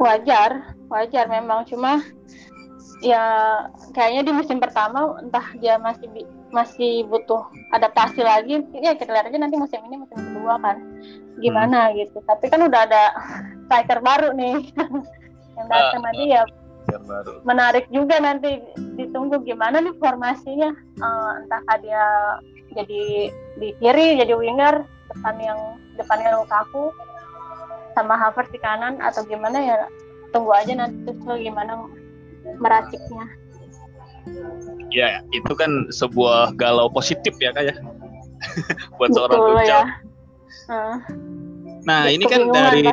[0.00, 2.02] wajar wajar memang cuma
[3.04, 3.24] ya
[3.92, 6.08] kayaknya di musim pertama entah dia masih
[6.54, 7.42] masih butuh
[7.74, 10.78] adaptasi lagi ya kita lihat aja nanti musim ini musim kedua kan.
[11.42, 11.94] Gimana hmm.
[11.98, 12.18] gitu.
[12.22, 13.02] Tapi kan udah ada
[13.66, 14.70] striker baru nih.
[15.58, 16.42] Yang datang uh, nanti ya
[17.06, 17.30] baru.
[17.46, 18.62] menarik juga nanti
[18.94, 20.70] ditunggu gimana nih formasinya.
[21.02, 22.04] Uh, entahkah dia
[22.74, 25.58] jadi di kiri jadi winger depan yang
[25.98, 26.90] depannya Lukaku
[27.94, 29.76] sama Havertz di kanan atau gimana ya?
[30.30, 31.86] Tunggu aja nanti tuh gimana
[32.58, 33.43] meraciknya
[34.94, 37.76] ya itu kan sebuah galau positif ya kayak ya.
[38.98, 39.68] buat Betul, seorang Tuchel.
[39.68, 39.82] Ya.
[40.64, 40.96] Uh,
[41.84, 42.84] nah ini kan dari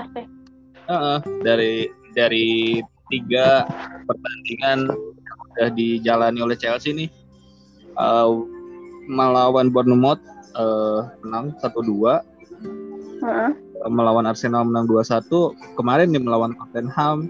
[0.89, 2.49] uh, dari dari
[3.11, 3.67] tiga
[4.07, 7.09] pertandingan yang sudah dijalani oleh Chelsea nih.
[7.99, 8.47] Uh,
[9.11, 10.23] melawan Bournemouth
[10.55, 12.23] uh, menang satu dua.
[13.81, 15.53] Melawan Arsenal menang dua satu.
[15.77, 17.29] Kemarin nih melawan Tottenham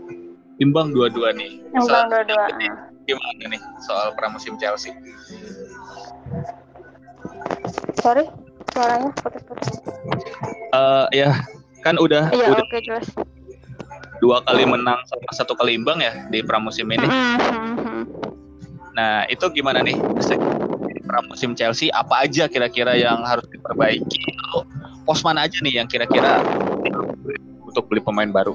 [0.61, 1.59] imbang dua-dua nih.
[1.73, 2.45] Imbang dua-dua
[3.11, 4.95] gimana nih soal pramusim Chelsea?
[7.99, 8.25] Sorry,
[8.71, 9.83] suaranya putus-putus.
[10.71, 11.43] Uh, ya,
[11.83, 13.07] kan udah iya, udah okay, jelas.
[14.23, 17.03] dua kali menang sama satu kali imbang ya di pramusim ini.
[17.03, 18.01] Mm-hmm.
[18.95, 19.97] Nah, itu gimana nih
[21.03, 21.91] pramusim Chelsea?
[21.91, 24.21] Apa aja kira-kira yang harus diperbaiki?
[24.47, 24.59] Lalu
[25.03, 26.39] pos mana aja nih yang kira-kira
[27.65, 28.53] untuk beli pemain baru?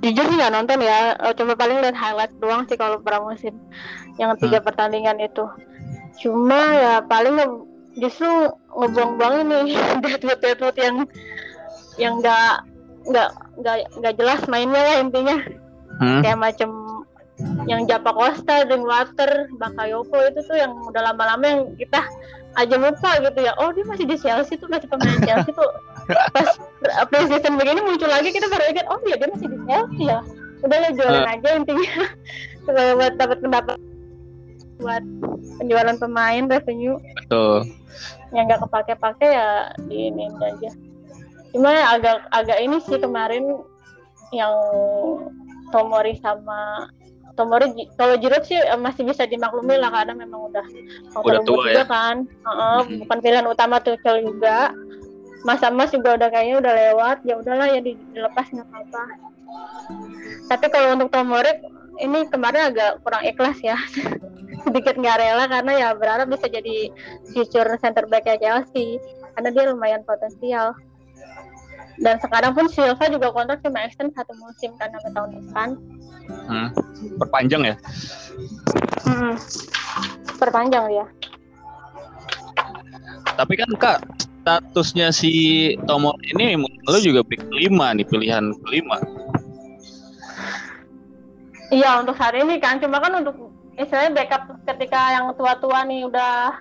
[0.00, 1.14] Jujur sih nggak nonton ya.
[1.20, 3.56] Uh, cuma paling lihat highlight doang sih kalau pramusim
[4.16, 4.66] yang tiga hmm.
[4.66, 5.44] pertandingan itu.
[6.20, 7.64] Cuma ya paling
[7.96, 8.28] justru
[8.76, 10.96] ngebuang-buang ini deadwood-deadwood yang
[12.00, 12.64] yang nggak
[13.08, 15.38] nggak nggak nggak jelas mainnya lah intinya.
[16.00, 16.24] Hmm.
[16.24, 16.90] kayak macam
[17.68, 22.00] yang Japa Costa, Water, Bakayoko itu tuh yang udah lama-lama yang kita
[22.56, 23.52] aja lupa gitu ya.
[23.60, 25.70] Oh dia masih di Chelsea tuh masih pemain Chelsea tuh
[26.34, 26.48] pas
[27.08, 30.20] preseason begini muncul lagi kita baru ingat oh iya dia masih di Chelsea ya.
[30.60, 31.32] Udah lah jualan uh.
[31.32, 31.92] aja intinya.
[32.98, 33.76] Buat dapat pendapat.
[34.80, 35.04] Buat
[35.60, 36.96] penjualan pemain revenue.
[37.24, 37.68] Betul.
[38.32, 40.70] Yang nggak kepake-pake ya di ini aja.
[41.50, 43.58] Cuma agak agak ini sih kemarin
[44.30, 44.54] yang
[45.74, 46.86] Tomori sama
[47.34, 50.66] Tomori kalau Giroud sih eh, masih bisa dimaklumi lah karena memang udah
[51.18, 51.86] udah tua juga ya?
[51.86, 52.16] kan.
[52.46, 53.06] Uh, hmm.
[53.06, 54.70] bukan pilihan utama tuh juga
[55.44, 57.18] Mas Mas juga udah kayaknya udah lewat.
[57.24, 59.02] Ya udahlah ya dilepas nggak apa-apa.
[60.50, 61.52] Tapi kalau untuk Tomori
[62.00, 63.76] ini kemarin agak kurang ikhlas ya.
[64.64, 66.92] Sedikit nggak rela karena ya berharap bisa jadi
[67.32, 69.00] future center back Chelsea.
[69.36, 70.76] Karena dia lumayan potensial.
[72.00, 75.68] Dan sekarang pun Silva juga kontrak cuma extend satu musim kan sampai tahun depan.
[76.30, 76.68] Hmm.
[77.18, 77.76] perpanjang ya?
[79.02, 79.34] Hmm.
[80.38, 81.04] perpanjang ya.
[83.36, 83.98] Tapi kan kak
[84.40, 85.32] statusnya si
[85.84, 86.56] Tomo ini
[86.88, 88.96] lo juga pick kelima nih pilihan kelima
[91.70, 96.56] iya untuk hari ini kan cuma kan untuk istilahnya backup ketika yang tua-tua nih udah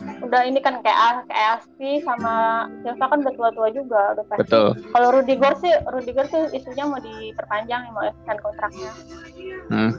[0.00, 4.40] udah ini kan kayak kayak Aspi sama Silva kan udah tua-tua juga udah pasti.
[4.48, 4.68] Betul.
[4.96, 8.92] Kalau Rudiger sih Rudiger sih isunya mau diperpanjang mau extend kontraknya.
[9.68, 9.92] Hmm.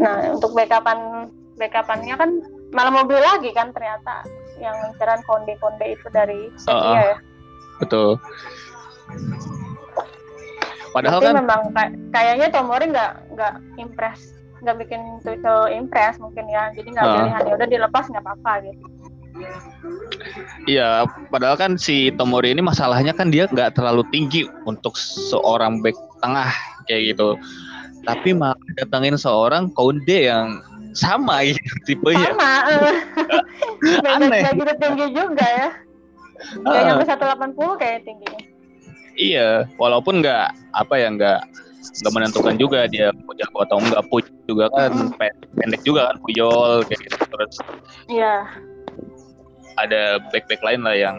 [0.00, 1.28] Nah untuk backupan
[1.60, 2.30] backupannya kan
[2.72, 4.24] malah mobil lagi kan ternyata
[4.60, 6.96] yang inceran konde-konde itu dari Setia uh, uh.
[6.96, 7.16] ya.
[7.82, 8.10] Betul.
[10.96, 11.60] Padahal Tapi kan memang
[12.08, 17.12] kayaknya Tomori nggak nggak impress nggak bikin Tuchel impress mungkin ya jadi nggak uh.
[17.20, 18.86] pilihan ya udah dilepas nggak apa-apa gitu
[20.66, 25.94] Iya, padahal kan si Tomori ini masalahnya kan dia nggak terlalu tinggi untuk seorang back
[26.24, 26.50] tengah
[26.88, 27.36] kayak gitu.
[28.06, 30.62] Tapi malah datangin seorang Konde yang
[30.94, 32.32] sama gitu tipenya.
[32.32, 32.54] Sama.
[33.76, 34.08] Uh.
[34.08, 34.40] Aneh.
[34.56, 35.68] gitu tinggi juga ya.
[36.64, 36.84] Gak uh.
[36.86, 38.40] nyampe 180 kayak tingginya.
[39.16, 41.40] Iya, walaupun nggak apa ya nggak
[42.02, 45.12] nggak menentukan juga dia jago atau enggak puj juga kan
[45.56, 47.54] pendek juga kan puyol kayak gitu terus
[48.10, 48.44] iya
[49.76, 51.16] ada back-back lain lah yang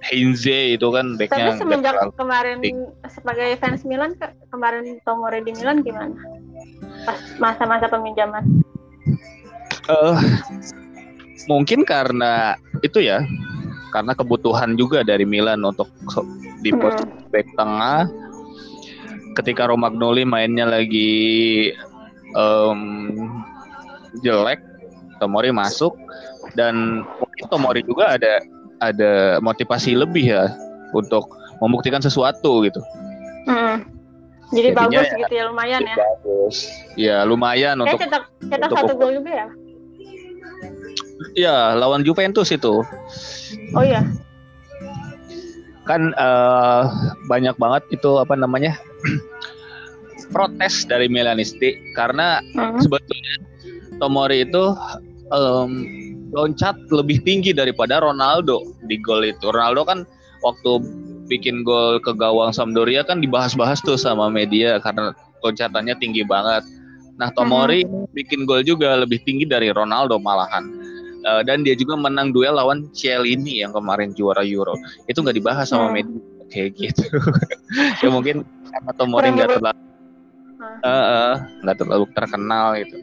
[0.00, 2.58] Heinze itu kan backnya tapi semenjak kemarin
[3.04, 6.16] sebagai fans Milan ke, kemarin Tomori di Milan gimana?
[7.04, 8.64] Pas masa-masa peminjaman.
[9.92, 10.16] Uh,
[11.52, 13.20] mungkin karena itu ya
[13.92, 15.90] karena kebutuhan juga dari Milan untuk
[16.64, 17.28] di pos hmm.
[17.28, 18.08] back tengah.
[19.36, 21.70] Ketika Romagnoli mainnya lagi
[22.34, 23.14] um,
[24.24, 24.64] jelek
[25.20, 25.92] Tomori masuk.
[26.56, 28.42] Dan mungkin Tomori juga ada
[28.80, 30.52] ada motivasi lebih ya
[30.96, 31.28] untuk
[31.60, 32.80] membuktikan sesuatu gitu.
[33.46, 33.84] Hmm.
[34.50, 35.96] Jadi Jadinya, bagus gitu ya lumayan ya.
[35.96, 36.56] Bagus.
[36.98, 39.46] Ya lumayan Kayak untuk cetak cetak untuk satu gol juga ya.
[41.38, 42.82] Iya lawan Juventus itu.
[43.78, 44.02] Oh iya.
[45.86, 46.90] Kan uh,
[47.30, 48.74] banyak banget itu apa namanya
[50.34, 52.82] protes dari Milanisti karena hmm.
[52.82, 53.34] sebetulnya
[54.02, 54.74] Tomori itu
[55.30, 55.70] um,
[56.30, 59.50] loncat lebih tinggi daripada Ronaldo di gol itu.
[59.50, 59.98] Ronaldo kan
[60.42, 60.80] waktu
[61.30, 66.66] bikin gol ke gawang Sampdoria kan dibahas-bahas tuh sama media karena loncatannya tinggi banget.
[67.20, 68.16] Nah, Tomori hmm.
[68.16, 70.64] bikin gol juga lebih tinggi dari Ronaldo malahan.
[71.20, 74.72] Uh, dan dia juga menang duel lawan Cielini yang kemarin juara Euro.
[75.04, 75.94] Itu nggak dibahas sama hmm.
[75.94, 77.04] media kayak gitu.
[78.02, 79.80] ya mungkin karena Tomori nggak terlalu
[80.80, 82.98] nggak uh, uh, terlalu terkenal gitu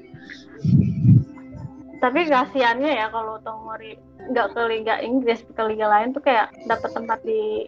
[1.97, 3.97] tapi kasihannya ya kalau Tomori
[4.29, 7.65] nggak ke Liga Inggris ke liga lain tuh kayak dapat tempat di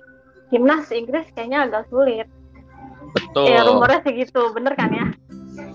[0.50, 2.28] timnas Inggris kayaknya agak sulit.
[3.16, 3.50] Betul.
[3.50, 5.08] Ya rumornya segitu, bener kan ya?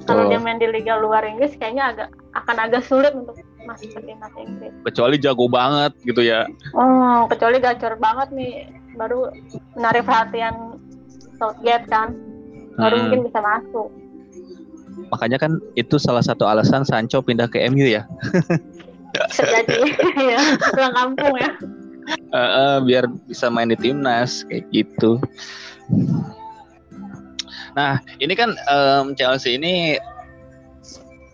[0.05, 4.01] Kalau dia main di liga luar Inggris kayaknya agak akan agak sulit untuk masuk ke
[4.05, 4.73] timnas Inggris.
[4.85, 6.45] Kecuali jago banget gitu ya.
[6.77, 9.33] Oh, kecuali gacor banget nih, baru
[9.75, 10.79] menarik perhatian
[11.41, 12.15] Southgate kan,
[12.77, 13.03] baru hmm.
[13.09, 13.89] mungkin bisa masuk.
[15.11, 18.07] Makanya kan itu salah satu alasan Sancho pindah ke MU ya.
[19.37, 21.51] Sejati ya, pulang kampung ya.
[22.35, 25.23] Uh, uh, biar bisa main di timnas kayak gitu.
[27.79, 29.97] Nah, ini kan um, Chelsea ini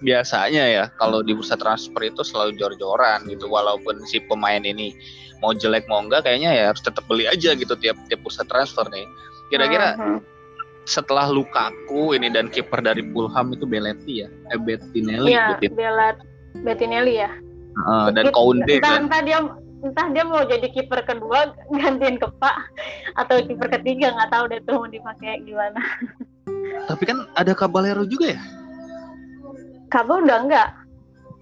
[0.00, 4.96] biasanya ya kalau di bursa transfer itu selalu jor-joran gitu walaupun si pemain ini
[5.44, 8.84] mau jelek mau enggak kayaknya ya harus tetap beli aja gitu tiap tiap bursa transfer
[8.92, 9.08] nih.
[9.48, 10.39] Kira-kira uh -huh
[10.88, 15.32] setelah Lukaku ini dan kiper dari Fulham itu Belletti ya, eh Bettinelli.
[15.32, 16.16] Iya, Belat
[16.64, 17.30] Bettinelli ya.
[17.86, 19.00] Uh, dan Kounde entah, kan.
[19.06, 19.38] Entah dia
[19.80, 22.56] entah dia mau jadi kiper kedua gantiin ke Pak
[23.16, 25.80] atau kiper ketiga nggak tahu deh tuh mau dipakai gimana.
[26.90, 28.42] Tapi kan ada Caballero juga ya?
[29.90, 30.68] Kabel udah enggak.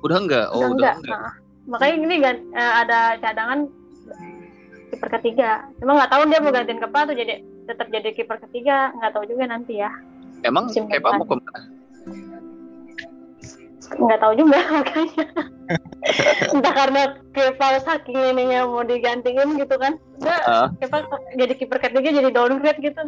[0.05, 0.47] Udah enggak?
[0.55, 0.97] Oh, udah, udah enggak.
[1.01, 1.21] enggak.
[1.21, 1.35] Nah,
[1.69, 3.59] makanya ini kan ada cadangan
[4.93, 5.51] kiper ketiga.
[5.81, 9.13] Cuma nggak tahu dia mau gantiin ke Pak atau jadi tetap jadi kiper ketiga nggak
[9.13, 9.93] tahu juga nanti ya.
[10.41, 11.61] Emang Kepa mau ke mana?
[13.89, 15.27] Nggak tahu juga makanya.
[16.57, 17.03] Entah karena
[17.37, 20.01] Kepa saking ininya mau digantiin gitu kan.
[20.25, 20.69] Udah uh.
[20.81, 21.05] Kepa
[21.37, 23.03] jadi kiper ketiga jadi downgrade gitu.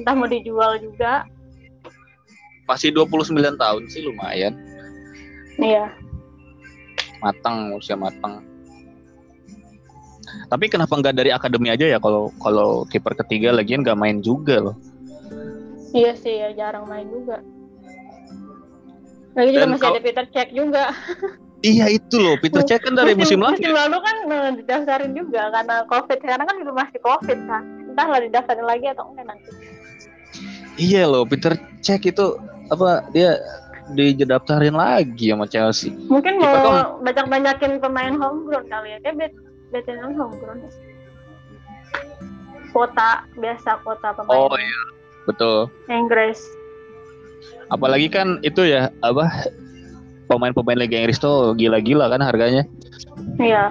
[0.00, 1.28] Entah mau dijual juga.
[2.64, 4.56] Pasti 29 tahun sih lumayan.
[5.60, 5.92] Iya.
[7.20, 8.53] Matang usia matang
[10.48, 14.60] tapi kenapa nggak dari akademi aja ya kalau kalau kiper ketiga lagian nggak main juga
[14.60, 14.76] loh.
[15.94, 17.38] Iya sih ya jarang main juga.
[19.34, 20.84] Lagi juga masih ada Peter Cech juga.
[21.64, 23.56] Iya itu loh, Peter Cech kan dari musim, musim lalu.
[23.56, 26.18] Musim lalu kan uh, didaftarin juga karena COVID.
[26.20, 27.62] Sekarang kan juga masih COVID kan.
[27.88, 29.50] Entahlah didaftarin lagi atau enggak nanti.
[30.76, 32.36] Iya loh, Peter Cech itu
[32.68, 33.40] apa dia
[33.94, 35.94] didaftarin lagi sama Chelsea.
[36.10, 37.00] Mungkin mau kan...
[37.00, 38.98] banyak-banyakin pemain homegrown kali ya.
[39.00, 39.32] Kayak
[39.74, 40.70] BTN homegrown.
[42.70, 44.38] Kota biasa kota pemain.
[44.46, 44.82] Oh iya.
[45.26, 45.66] Betul.
[45.90, 46.38] Inggris
[47.72, 49.48] apalagi kan itu ya apa
[50.28, 52.64] pemain-pemain Liga Inggris tuh gila-gila kan harganya.
[53.38, 53.70] Iya.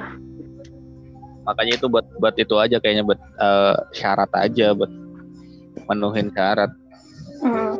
[1.43, 4.89] Makanya itu buat buat itu aja kayaknya buat uh, syarat aja buat
[5.91, 6.71] menuhin syarat.
[7.43, 7.75] Mm.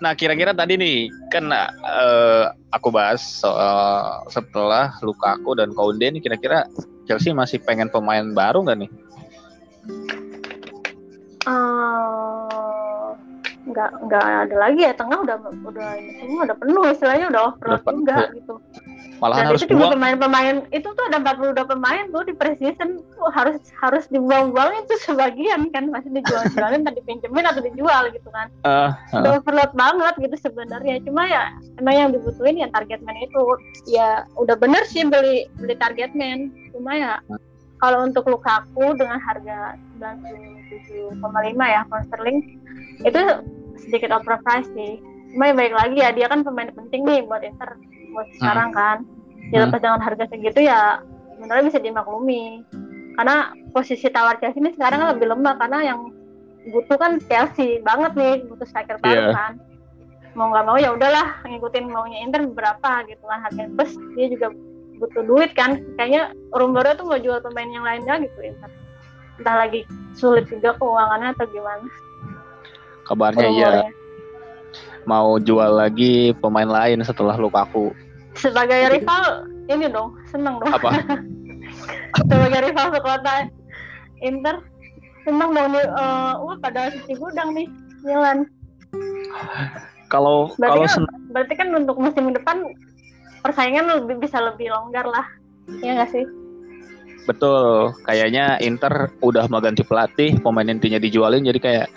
[0.00, 6.64] Nah, kira-kira tadi nih kan uh, aku bahas soal setelah Lukaku dan Kounde nih kira-kira
[7.04, 8.90] Chelsea masih pengen pemain baru nggak nih?
[11.44, 13.12] Uh,
[13.68, 15.36] nggak nggak ada lagi ya tengah udah
[15.68, 18.28] udah ini semua udah penuh istilahnya udah over juga ya.
[18.40, 18.54] gitu.
[19.20, 23.60] Malahan harus itu juga pemain-pemain itu tuh ada 42 pemain tuh di preseason tuh harus
[23.76, 28.48] harus dibuang-buang itu sebagian kan masih dijual-jualin tadi pinjemin atau dijual gitu kan.
[28.64, 29.20] Uh, uh.
[29.20, 31.04] Udah overload banget gitu sebenarnya.
[31.04, 33.44] Cuma ya emang yang dibutuhin ya target man itu.
[33.92, 36.48] Ya udah bener sih beli beli target man.
[36.72, 37.12] Cuma ya
[37.76, 41.16] kalau untuk Lukaku dengan harga 97,5
[41.60, 42.38] ya pound sterling
[43.04, 43.20] itu
[43.76, 44.96] sedikit overpriced sih.
[45.36, 47.76] Cuma ya baik lagi ya dia kan pemain penting nih buat Inter
[48.12, 48.36] buat hmm.
[48.38, 48.96] sekarang kan.
[49.50, 49.86] Ya lepas hmm.
[49.88, 51.02] dengan harga segitu ya
[51.36, 52.62] sebenarnya bisa dimaklumi.
[53.18, 56.00] Karena posisi tawar Chelsea ini sekarang lebih lemah karena yang
[56.70, 59.34] butuh kan Chelsea banget nih butuh striker baru yeah.
[59.34, 59.52] kan.
[60.38, 64.54] Mau nggak mau ya udahlah ngikutin maunya Inter berapa gitu kan harga plus dia juga
[65.00, 65.82] butuh duit kan.
[65.98, 68.70] Kayaknya baru tuh mau jual pemain yang lainnya gitu Inter.
[69.40, 71.88] Entah lagi sulit juga keuangannya atau gimana.
[73.08, 73.90] Kabarnya iya
[75.04, 77.92] mau jual lagi pemain lain setelah Lukaku.
[78.36, 80.70] Sebagai rival ini dong, seneng dong.
[80.70, 80.90] Apa?
[82.30, 83.34] Sebagai rival sekota
[84.20, 84.56] Inter,
[85.24, 85.86] seneng dong nih.
[85.94, 87.66] Uh, wah pada sisi gudang nih
[88.04, 88.48] Milan.
[90.10, 92.66] Kalau kalau kan, berarti kan untuk musim depan
[93.46, 95.22] persaingan lebih bisa lebih longgar lah,
[95.80, 96.26] ya nggak sih?
[97.30, 101.88] Betul, kayaknya Inter udah mau ganti pelatih, pemain intinya dijualin, jadi kayak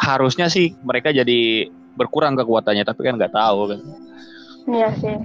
[0.00, 3.80] harusnya sih mereka jadi berkurang kekuatannya tapi kan nggak tahu kan.
[4.70, 5.16] Iya sih.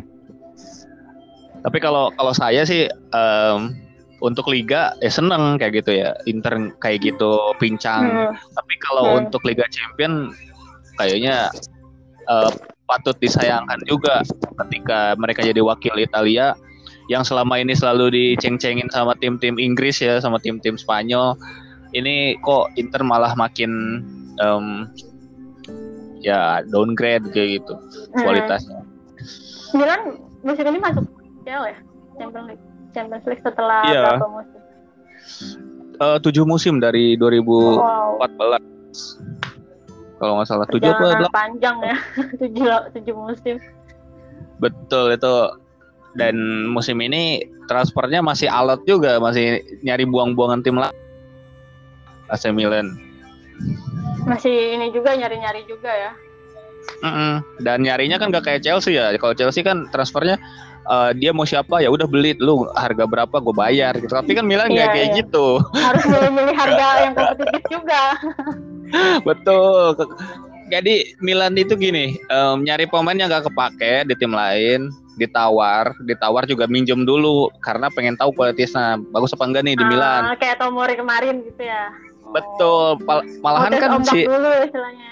[1.66, 3.74] Tapi kalau kalau saya sih um,
[4.22, 6.14] untuk liga ya seneng kayak gitu ya.
[6.30, 8.06] Inter kayak gitu pincang.
[8.06, 8.34] Hmm.
[8.54, 9.20] tapi kalau hmm.
[9.28, 10.32] untuk Liga Champion
[10.96, 11.52] kayaknya
[12.30, 12.52] uh,
[12.86, 14.22] patut disayangkan juga
[14.66, 16.54] ketika mereka jadi wakil Italia
[17.06, 21.38] yang selama ini selalu diceng-cengin sama tim-tim Inggris ya sama tim-tim Spanyol.
[21.94, 24.02] Ini kok Inter malah makin
[24.42, 24.90] um,
[26.26, 28.26] ya downgrade kayak gitu hmm.
[28.26, 28.82] kualitasnya.
[29.78, 31.06] Milan musim ini masuk
[31.46, 31.78] ya ya
[32.18, 32.66] Champions League
[32.98, 34.02] Champions League setelah iya.
[34.18, 34.62] berapa musim?
[36.02, 38.20] Uh, tujuh musim dari 2014 wow.
[40.20, 41.98] kalau nggak salah tujuh apa delapan panjang ya
[42.42, 42.66] tujuh
[43.00, 43.56] tujuh musim
[44.60, 45.36] betul itu
[46.16, 46.36] dan
[46.72, 50.92] musim ini transfernya masih alot juga masih nyari buang-buangan tim lah
[52.32, 53.15] AC Milan
[54.26, 56.12] masih ini juga nyari-nyari juga ya.
[57.02, 57.34] Mm -mm.
[57.66, 59.14] Dan nyarinya kan gak kayak Chelsea ya.
[59.18, 60.38] Kalau Chelsea kan transfernya
[60.90, 64.14] uh, dia mau siapa ya udah beli lu harga berapa gue bayar gitu.
[64.14, 65.18] Tapi kan Milan nggak iya, kayak iya.
[65.22, 65.62] gitu.
[65.74, 68.04] Harus milih-milih harga yang kompetitif juga.
[69.26, 69.98] Betul.
[70.66, 74.90] Jadi Milan itu gini, um, nyari pemain yang gak kepake di tim lain,
[75.22, 80.26] ditawar, ditawar juga minjem dulu karena pengen tahu kualitasnya bagus apa enggak nih di Milan.
[80.26, 81.94] Ah, kayak Tomori kemarin gitu ya.
[82.36, 83.00] Betul,
[83.40, 85.10] malahan kan si dulu istilahnya.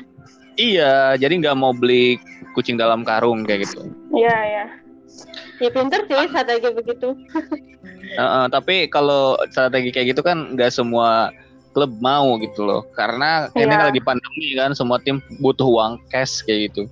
[0.60, 2.20] Iya, jadi nggak mau beli
[2.54, 3.90] kucing dalam karung kayak gitu.
[4.14, 4.66] Iya, iya.
[5.62, 7.16] Ya pinter sih strategi begitu.
[8.20, 11.32] uh, uh, tapi kalau strategi kayak gitu kan nggak semua
[11.74, 13.66] klub mau gitu loh, karena yeah.
[13.66, 16.86] ini kan lagi pandemi kan, semua tim butuh uang cash kayak gitu.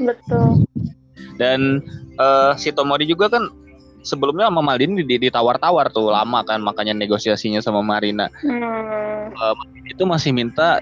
[0.00, 0.64] Betul.
[1.36, 1.84] Dan
[2.16, 3.52] uh, si Tomori juga kan
[4.04, 8.32] sebelumnya sama Maldini ditawar-tawar tuh lama kan makanya negosiasinya sama Marina.
[8.40, 9.03] Hmm.
[9.34, 10.80] Uh, itu masih minta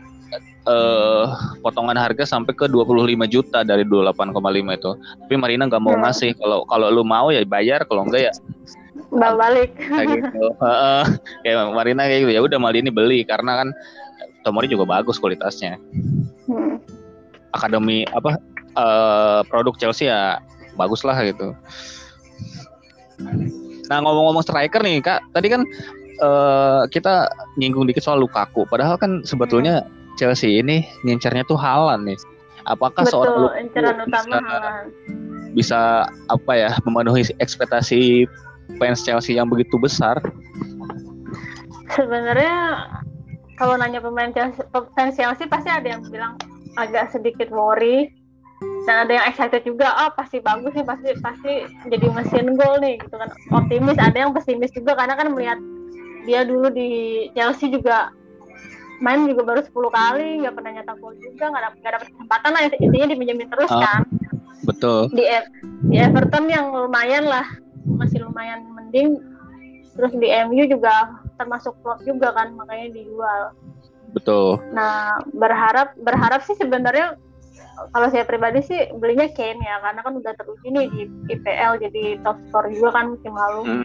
[0.66, 1.26] uh,
[1.60, 4.90] potongan harga sampai ke 25 juta dari 28,5 itu.
[5.26, 6.02] Tapi Marina nggak mau hmm.
[6.06, 6.30] ngasih.
[6.38, 8.34] Kalau kalau lu mau ya bayar, kalau enggak ya
[9.12, 9.76] balik.
[9.76, 10.44] Kayak gitu.
[10.62, 11.04] Uh,
[11.42, 13.68] kayak Marina kayak gitu ya udah Maldini beli karena kan
[14.46, 15.78] Tomori juga bagus kualitasnya.
[16.46, 16.78] Hmm.
[17.52, 18.38] Akademi apa
[18.78, 20.38] uh, produk Chelsea ya
[20.78, 21.54] bagus lah gitu.
[23.90, 25.62] Nah ngomong-ngomong striker nih kak, tadi kan
[26.22, 28.64] uh, kita nyinggung dikit soal Lukaku.
[28.70, 29.82] Padahal kan sebetulnya
[30.16, 32.18] Chelsea ini ngincernya tuh Halan nih.
[32.70, 34.60] Apakah Betul, seorang Lukaku utama bisa,
[35.52, 35.80] bisa
[36.30, 38.30] apa ya memenuhi ekspektasi
[38.78, 40.22] fans Chelsea yang begitu besar?
[41.92, 42.86] Sebenarnya
[43.58, 44.62] kalau nanya pemain Chelsea,
[44.96, 46.38] fans Chelsea pasti ada yang bilang
[46.80, 48.08] agak sedikit worry
[48.86, 51.52] dan ada yang excited juga oh pasti bagus nih pasti pasti
[51.90, 55.58] jadi mesin gol nih gitu kan optimis ada yang pesimis juga karena kan melihat
[56.26, 56.90] dia dulu di
[57.34, 58.10] Chelsea juga
[59.02, 62.62] main juga baru 10 kali nggak pernah nyetak gol juga nggak dapet, dapet kesempatan lah
[62.70, 64.02] intinya diminjemin terus uh, kan.
[64.62, 65.10] betul.
[65.10, 65.26] Di
[65.90, 67.46] di Everton yang lumayan lah
[67.98, 69.18] masih lumayan mending.
[69.92, 73.52] Terus di MU juga termasuk flop juga kan makanya dijual.
[74.14, 74.62] Betul.
[74.70, 77.18] Nah berharap berharap sih sebenarnya
[77.90, 81.02] kalau saya pribadi sih belinya Kane ya karena kan udah teruji nih di
[81.34, 83.60] IPL jadi top score juga kan musim lalu.
[83.66, 83.84] Hmm,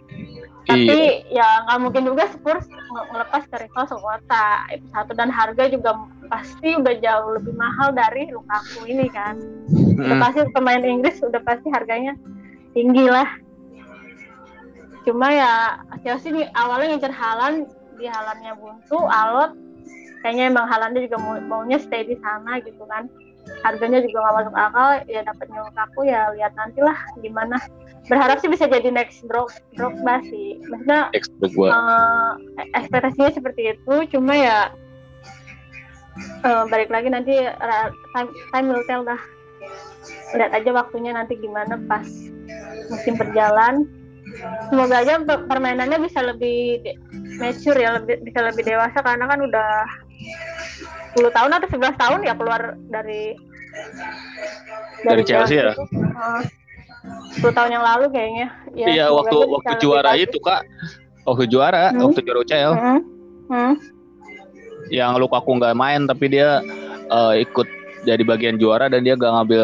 [0.68, 1.63] Tapi iya.
[1.63, 5.95] ya nggak mungkin juga Spurs ngelepas ke rival sekota itu satu dan harga juga
[6.28, 9.39] pasti udah jauh lebih mahal dari Lukaku ini kan.
[9.72, 10.03] Hmm.
[10.03, 12.20] Udah pasti pemain Inggris udah pasti harganya
[12.76, 13.28] tinggi lah.
[15.07, 17.63] cuma ya Chelsea nih awalnya ngincer Halan
[17.95, 19.55] di Halannya buntu Alot
[20.20, 23.07] kayaknya emang Halannya juga mau maunya stay di sana gitu kan
[23.63, 27.57] harganya juga gak masuk akal ya dapatnya aku ya lihat nantilah gimana.
[28.07, 29.93] Berharap sih bisa jadi next drop drop
[30.27, 30.59] sih.
[30.71, 32.31] Maksudnya uh,
[32.75, 34.71] ekspektasinya seperti itu cuma ya
[36.47, 37.35] uh, balik lagi nanti
[38.15, 39.19] time, time will tell dah
[40.35, 42.07] lihat aja waktunya nanti gimana pas
[42.91, 43.87] musim berjalan.
[44.67, 46.83] Semoga aja permainannya bisa lebih
[47.39, 49.71] mature ya lebih bisa lebih dewasa karena kan udah
[51.18, 52.61] 10 tahun atau 11 tahun ya keluar
[52.93, 53.34] dari
[55.01, 55.74] dari, dari Chelsea ya.
[55.74, 56.41] Uh,
[57.41, 58.47] 10 tahun yang lalu kayaknya.
[58.74, 60.61] Ya, iya, waktu waktu juara itu, Kak.
[61.28, 62.01] Waktu juara, hmm?
[62.03, 62.74] waktu juara UCL.
[62.74, 62.99] Hmm?
[63.47, 63.74] Hmm?
[64.93, 66.63] Yang Lukaku nggak main tapi dia
[67.11, 67.68] uh, ikut
[68.07, 69.63] jadi bagian juara dan dia gak ngambil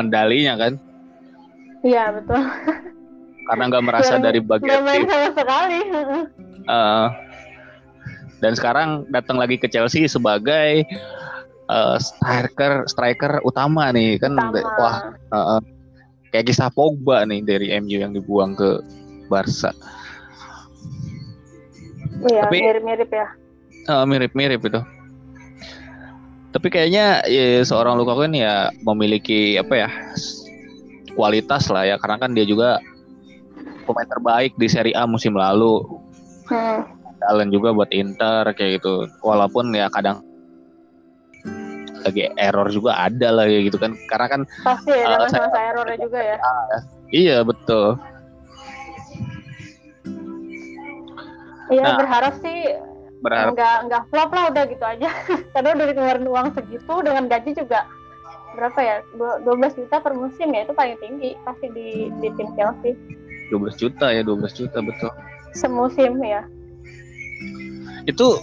[0.00, 0.72] medalinya kan?
[1.84, 2.40] Iya, betul.
[3.50, 5.80] Karena nggak merasa dari bagian main sama sekali.
[6.70, 7.06] Uh,
[8.42, 10.82] dan sekarang datang lagi ke Chelsea sebagai
[11.70, 14.60] uh, striker striker utama nih kan utama.
[14.82, 14.96] wah
[15.30, 15.60] uh,
[16.34, 18.82] kayak kisah Pogba nih dari MU yang dibuang ke
[19.30, 19.70] Barca.
[22.22, 23.26] Iya, mirip-mirip ya.
[23.86, 24.80] Uh, mirip-mirip itu.
[26.52, 29.90] Tapi kayaknya ya, seorang Lukaku ini ya memiliki apa ya
[31.16, 32.76] kualitas lah ya karena kan dia juga
[33.88, 35.80] pemain terbaik di Serie A musim lalu.
[36.52, 39.06] Hmm talent juga buat Inter kayak gitu.
[39.22, 40.26] Walaupun ya kadang
[42.02, 43.94] lagi error juga ada lah ya gitu kan.
[44.10, 46.36] Karena kan pasti ya uh, masa-masa errornya juga ya.
[47.14, 47.86] Iya betul.
[51.72, 52.58] Iya nah, berharap sih
[53.22, 53.54] berharap.
[53.54, 55.10] nggak nggak flop lah udah gitu aja.
[55.54, 57.86] Karena udah dikeluarin uang segitu dengan gaji juga
[58.52, 58.96] berapa ya?
[59.16, 59.48] 12
[59.80, 62.92] juta per musim ya itu paling tinggi pasti di di tim Chelsea.
[63.48, 65.12] 12 juta ya 12 juta betul.
[65.52, 66.44] Semusim ya
[68.06, 68.38] itu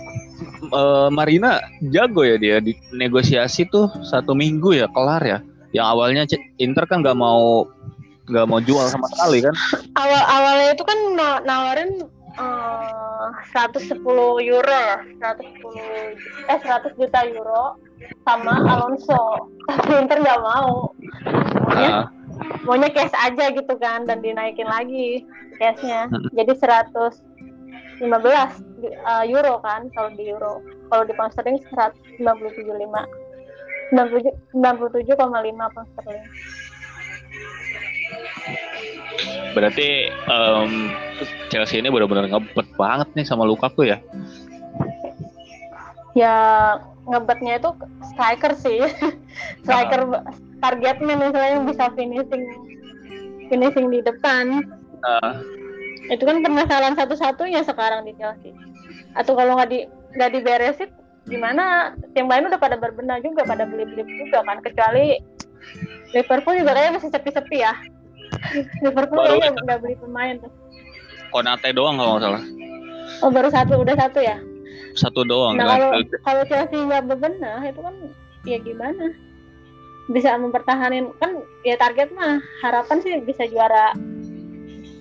[0.72, 1.60] uh, Marina
[1.92, 5.40] jago ya dia di negosiasi tuh satu minggu ya kelar ya.
[5.70, 6.24] Yang awalnya
[6.58, 7.70] Inter kan nggak mau
[8.30, 9.54] nggak mau jual sama sekali kan.
[9.98, 11.00] Awal awalnya itu kan
[11.46, 11.92] nawarin
[12.38, 14.00] uh, 110
[14.46, 14.84] euro
[15.18, 17.78] 110 eh 100 juta euro
[18.26, 19.50] sama Alonso.
[19.70, 20.94] Tapi Inter nggak mau.
[21.70, 22.06] Maunya, uh.
[22.66, 25.26] maunya cash aja gitu kan dan dinaikin lagi
[25.60, 26.10] cashnya.
[26.34, 27.29] Jadi 100
[28.00, 30.64] 15 uh, euro kan kalau di euro.
[30.88, 32.24] Kalau di pound sterling 197,5
[33.92, 36.26] 97,5 pound sterling.
[39.52, 40.90] Berarti um,
[41.52, 44.00] Chelsea ini benar-benar ngebet banget nih sama Lukaku ya?
[46.16, 46.36] Ya
[47.06, 47.70] ngebetnya itu
[48.16, 48.80] striker sih.
[49.64, 50.24] Striker uh.
[50.64, 52.46] targetnya misalnya bisa finishing
[53.52, 54.64] finishing di depan.
[55.04, 55.59] Uh
[56.10, 58.52] itu kan permasalahan satu-satunya sekarang di Chelsea.
[59.14, 59.80] Atau kalau nggak di
[60.18, 60.90] nggak diberesin
[61.30, 61.94] gimana?
[62.18, 64.58] Tim lain udah pada berbenah juga pada beli-beli juga kan.
[64.66, 65.22] Kecuali
[66.18, 67.74] Liverpool juga kayaknya masih sepi-sepi ya.
[68.82, 70.52] Liverpool baru kayaknya nggak beli pemain tuh.
[71.30, 72.44] Konate doang kalau nggak salah.
[73.22, 74.38] Oh baru satu udah satu ya?
[74.98, 75.90] Satu doang nah kalau
[76.26, 77.96] kalau Chelsea nggak berbenah itu kan
[78.50, 79.14] ya gimana?
[80.10, 81.32] Bisa mempertahankan kan
[81.62, 83.94] ya target mah harapan sih bisa juara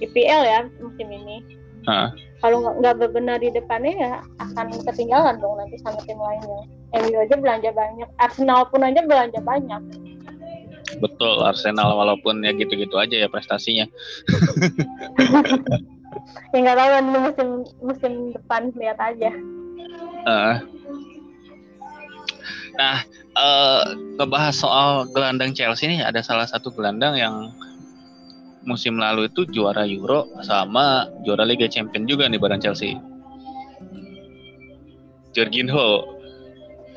[0.03, 1.43] IPL ya musim ini.
[1.87, 2.11] Uh.
[2.39, 6.63] Kalau nggak berbenar di depannya ya akan ketinggalan dong nanti sama tim lainnya.
[6.89, 9.83] MU aja belanja banyak, Arsenal pun aja belanja banyak.
[11.03, 13.85] Betul, Arsenal walaupun ya gitu-gitu aja ya prestasinya.
[16.55, 17.49] ya nggak tahu kan musim
[17.83, 19.31] musim depan lihat aja.
[20.25, 20.57] Uh.
[22.79, 23.03] Nah,
[23.35, 23.83] uh,
[24.17, 27.51] ngebahas soal gelandang Chelsea ini ada salah satu gelandang yang
[28.67, 32.99] musim lalu itu juara Euro sama juara Liga Champion juga nih bareng Chelsea.
[35.37, 36.19] Jorginho.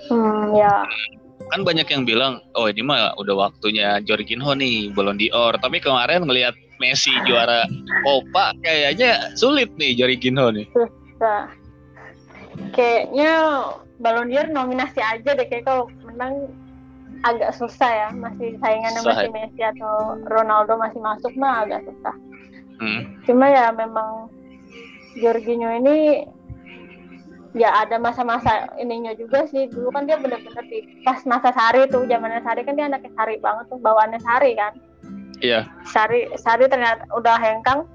[0.09, 0.87] Hmm, ya.
[1.51, 5.57] Kan banyak yang bilang, oh ini mah udah waktunya Jorginho nih, Ballon d'Or.
[5.59, 7.69] Tapi kemarin ngelihat Messi juara
[8.01, 10.65] Copa, kayaknya sulit nih Jorginho nih.
[10.73, 11.51] Susah.
[12.73, 13.31] Kayaknya
[14.01, 16.49] Ballon d'Or nominasi aja deh, kayak kalau menang
[17.21, 19.33] agak susah ya masih saingannya masih ya.
[19.33, 22.15] Messi atau Ronaldo masih masuk mah agak susah.
[22.81, 23.21] Hmm.
[23.29, 24.25] cuma ya memang
[25.21, 26.25] Jorginho ini
[27.53, 29.67] ya ada masa-masa ininya juga sih.
[29.69, 33.37] Dulu kan dia benar-benar di pas masa Sari tuh zamannya Sari kan dia anaknya Sari
[33.37, 34.73] banget tuh bawaannya Sari kan.
[35.43, 35.67] Iya.
[35.85, 37.85] Sari Sari ternyata udah hengkang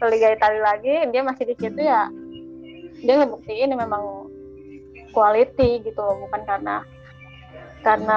[0.00, 2.06] ke Liga Italia lagi dia masih di situ ya.
[3.00, 4.28] Dia ngebuktiin memang
[5.16, 6.84] quality gitu bukan karena
[7.80, 8.16] karena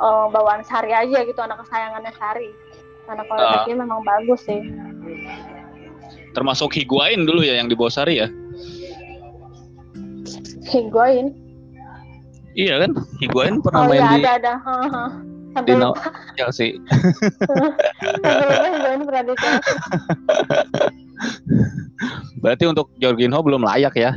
[0.00, 2.50] uh, bawaan Sari aja gitu anak kesayangannya Sari
[3.10, 3.80] anak kualitasnya uh.
[3.84, 4.60] memang bagus sih
[6.30, 8.30] Termasuk Higuain dulu ya yang di Bosari ya?
[10.70, 11.34] Higuain?
[12.54, 12.90] Iya kan?
[13.18, 14.54] Higuain pernah oh, main iya, di ada ada.
[15.54, 16.14] Sampai di lupa.
[16.38, 16.68] Chelsea.
[18.78, 19.74] Higuain pernah di Chelsea.
[22.38, 24.14] Berarti untuk Jorginho belum layak ya?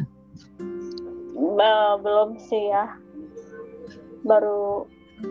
[1.93, 3.02] belum sih ya.
[4.23, 4.87] Baru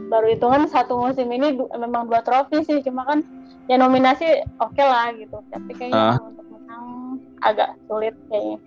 [0.09, 3.21] baru hitungan satu musim ini memang dua trofi sih, cuma kan
[3.69, 5.39] ya nominasi oke okay lah gitu.
[5.53, 6.29] Tapi kayaknya uh.
[6.29, 6.87] untuk menang
[7.45, 8.59] agak sulit kayaknya.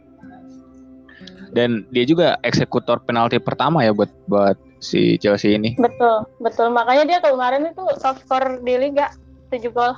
[1.56, 5.74] Dan dia juga eksekutor penalti pertama ya buat buat si Chelsea ini.
[5.80, 6.68] Betul, betul.
[6.70, 9.10] Makanya dia kemarin itu top skor di liga
[9.50, 9.96] 7 gol.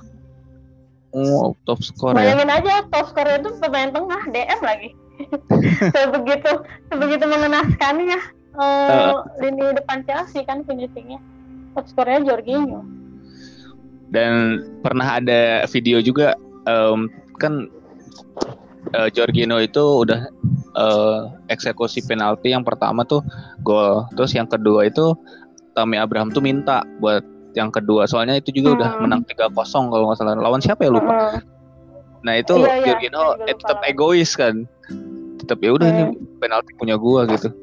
[1.18, 2.36] Oh, top skor ya.
[2.36, 4.90] Bayangin aja top skor itu pemain tengah DM lagi.
[5.98, 6.62] sebegitu
[6.94, 9.22] sebegitu mengenaskannya uh, uh.
[9.40, 11.22] lini depan Chelsea kan finishingnya.
[11.78, 12.82] Top skornya Jorginho.
[14.10, 16.34] Dan pernah ada video juga
[16.66, 17.70] um, kan
[18.98, 20.32] uh, Jorginho itu udah
[20.74, 23.22] uh, eksekusi penalti yang pertama tuh
[23.62, 24.10] gol.
[24.18, 25.14] Terus yang kedua itu
[25.78, 27.22] Tammy Abraham tuh minta buat
[27.54, 28.10] yang kedua.
[28.10, 28.78] Soalnya itu juga hmm.
[28.82, 29.54] udah menang 3-0
[29.94, 30.38] kalau nggak salah.
[30.38, 31.14] Lawan siapa ya lupa.
[31.14, 31.42] Hmm.
[32.26, 32.86] Nah, itu iya, iya.
[32.94, 34.66] Jorginho eh, tetap egois kan.
[35.38, 35.98] Tetap ya udah hmm.
[35.98, 36.04] ini
[36.42, 37.54] penalti punya gua gitu.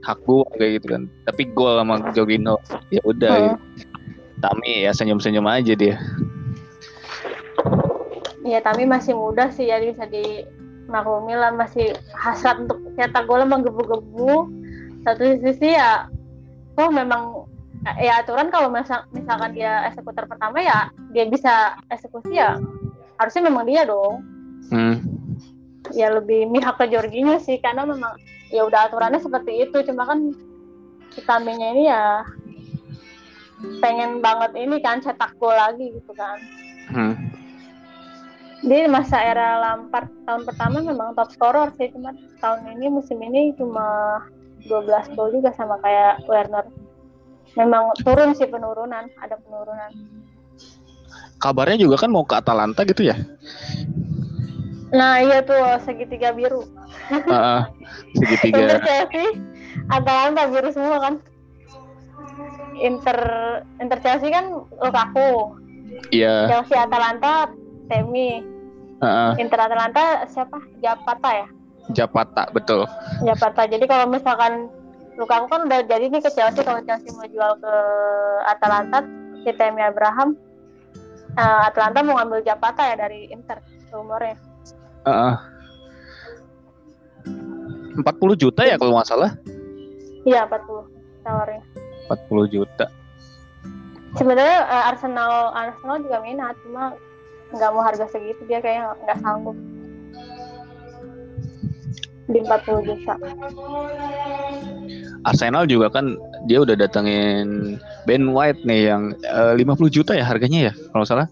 [0.00, 1.02] Hak gua kayak gitu kan.
[1.28, 2.56] Tapi gol sama Jorginho
[2.92, 3.44] ya udah hmm.
[3.44, 3.56] gitu.
[4.40, 6.00] Tami ya senyum-senyum aja dia.
[8.40, 10.48] Iya, Tami masih muda sih ya bisa di
[10.90, 14.50] maklumi lah masih hasrat untuk cetak gol menggebu-gebu
[15.06, 16.10] satu sisi ya
[16.76, 17.46] oh memang
[17.96, 22.60] ya aturan kalau misal, misalkan dia eksekutor pertama ya dia bisa eksekusi ya
[23.16, 24.20] harusnya memang dia dong
[24.68, 24.96] hmm.
[25.96, 28.12] ya lebih mihak ke Jorginho sih karena memang
[28.50, 30.34] ya udah aturannya seperti itu cuma kan
[31.14, 32.26] vitaminnya ini ya
[33.78, 36.38] pengen banget ini kan cetak gol lagi gitu kan.
[36.90, 37.14] Hmm.
[38.60, 42.12] Di masa era Lampard tahun pertama memang top scorer sih cuma
[42.44, 44.20] tahun ini musim ini cuma
[44.68, 46.66] 12 gol juga sama kayak Werner.
[47.56, 49.90] Memang turun sih penurunan ada penurunan.
[51.40, 53.16] Kabarnya juga kan mau ke Atalanta gitu ya
[54.90, 56.66] nah iya tuh segitiga biru
[57.30, 57.62] uh,
[58.18, 59.26] segitiga Inter Chelsea
[59.86, 61.14] Atalanta biru semua kan
[62.80, 63.18] Inter
[63.78, 65.60] Inter Chelsea kan Lukaku
[66.08, 66.26] Iya.
[66.26, 66.40] Yeah.
[66.48, 67.50] Chelsea Atalanta
[67.90, 68.40] Temi.
[69.00, 69.32] Uh-uh.
[69.40, 70.60] Inter Atalanta siapa?
[70.84, 71.46] Japata ya?
[71.90, 72.84] Japata, betul.
[73.24, 73.64] Japata.
[73.66, 74.68] Jadi kalau misalkan
[75.16, 77.74] Lukaku kan udah jadi nih ke Chelsea kalau Chelsea mau jual ke
[78.48, 79.04] Atalanta
[79.40, 80.32] si Temi Abraham
[81.36, 83.60] uh, Atalanta mau ngambil Japata ya dari Inter
[83.92, 84.38] umurnya.
[85.06, 85.36] Uh,
[88.00, 89.30] 40 juta ya kalau nggak salah?
[90.24, 91.62] Iya 40 tawarnya.
[92.08, 92.86] 40 juta.
[94.18, 96.98] Sebenarnya uh, Arsenal Arsenal juga minat cuma
[97.50, 99.58] nggak mau harga segitu dia kayak nggak sanggup
[102.30, 103.14] di 40 juta
[105.26, 106.14] Arsenal juga kan
[106.46, 107.76] dia udah datengin
[108.06, 111.26] Ben White nih yang uh, eh, 50 juta ya harganya ya kalau salah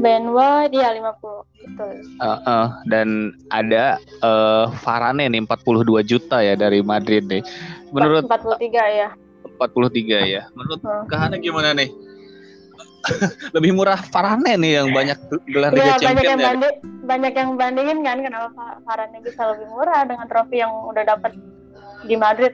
[0.00, 6.54] Ben White ya 50 betul uh, uh, dan ada uh, Varane nih 42 juta ya
[6.54, 7.42] dari Madrid nih
[7.90, 8.60] menurut 43
[9.00, 9.08] ya
[9.58, 11.02] 43 ya menurut uh.
[11.08, 11.88] Kahana gimana nih
[13.56, 15.18] lebih murah Varane nih yang banyak
[15.48, 16.46] gelar Liga ya, Champions banyak yang ya.
[16.48, 16.68] Bandi,
[17.04, 21.32] banyak yang bandingin kan kenapa Varane bisa lebih murah dengan trofi yang udah dapat
[22.04, 22.52] di Madrid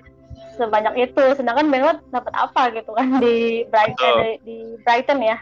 [0.59, 4.21] sebanyak itu sedangkan Benzema dapat apa gitu kan di Brighton oh.
[4.21, 5.37] di, di Brighton ya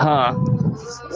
[0.00, 0.32] huh.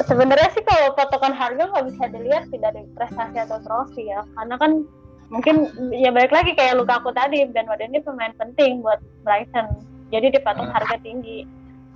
[0.07, 4.55] Sebenarnya sih kalau potongan harga nggak bisa dilihat sih dari prestasi atau trofi ya karena
[4.59, 4.85] kan
[5.33, 9.69] mungkin ya balik lagi kayak Lukaku tadi Ben White ini pemain penting buat Brighton
[10.13, 11.49] jadi dipatok harga tinggi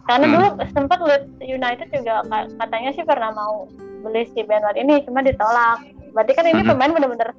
[0.06, 0.34] karena hmm.
[0.34, 2.22] dulu sempat lihat United juga
[2.62, 3.66] katanya sih pernah mau
[4.06, 5.82] beli si Ben White ini cuma ditolak.
[6.14, 6.70] Berarti kan ini hmm.
[6.70, 7.30] pemain benar-benar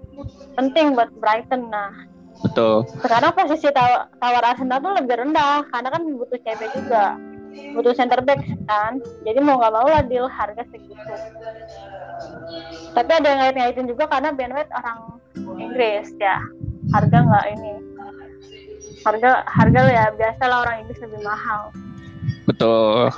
[0.60, 1.72] penting buat Brighton.
[1.72, 1.96] Nah,
[2.44, 2.84] betul.
[3.00, 7.16] Sekarang posisi taw tawar Arsenal tuh lebih rendah karena kan butuh CB juga,
[7.74, 9.00] butuh center back kan.
[9.26, 11.14] Jadi mau nggak mau lah deal harga segitu.
[12.94, 15.22] Tapi ada yang ngait-ngaitin juga karena Ben White orang
[15.62, 16.42] Inggris ya,
[16.94, 17.74] harga nggak ini.
[19.06, 21.62] Harga harga ya biasa lah orang Inggris lebih mahal.
[22.50, 23.14] Betul.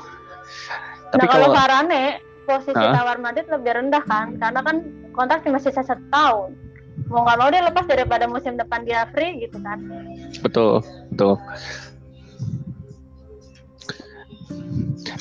[1.09, 2.03] Tapi nah, kalau Varane
[2.45, 2.93] posisi huh?
[2.93, 4.81] tawar Madrid lebih rendah kan, karena kan
[5.13, 6.53] kontrak cuma sisa setahun.
[7.07, 9.79] Mau nggak mau dia lepas daripada musim depan dia free gitu kan.
[10.43, 10.83] Betul,
[11.13, 11.39] betul.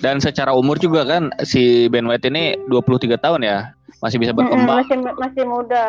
[0.01, 3.73] Dan secara umur juga kan si Ben White ini 23 tahun ya,
[4.05, 4.85] masih bisa berkembang.
[4.85, 5.85] masih masih muda.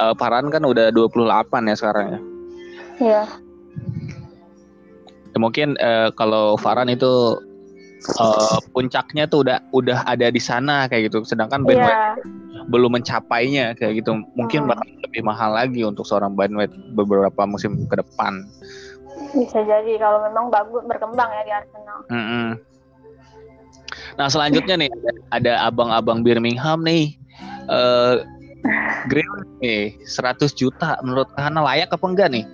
[0.00, 2.20] Uh, Paran kan udah 28 ya sekarang ya.
[3.02, 3.22] Iya
[5.32, 7.40] ya, mungkin uh, kalau Farhan itu
[8.20, 12.64] uh, puncaknya tuh udah udah ada di sana kayak gitu sedangkan bandwidth yeah.
[12.68, 14.70] belum mencapainya kayak gitu mungkin hmm.
[14.76, 18.44] bakal lebih mahal lagi untuk seorang bandwidth beberapa musim ke depan
[19.32, 22.48] bisa jadi kalau memang bagus berkembang ya di Arsenal mm -hmm.
[24.20, 24.90] nah selanjutnya nih
[25.32, 27.16] ada abang-abang Birmingham nih
[27.68, 28.22] uh,
[29.10, 32.44] Grill nih 100 juta menurut Hana layak apa enggak nih?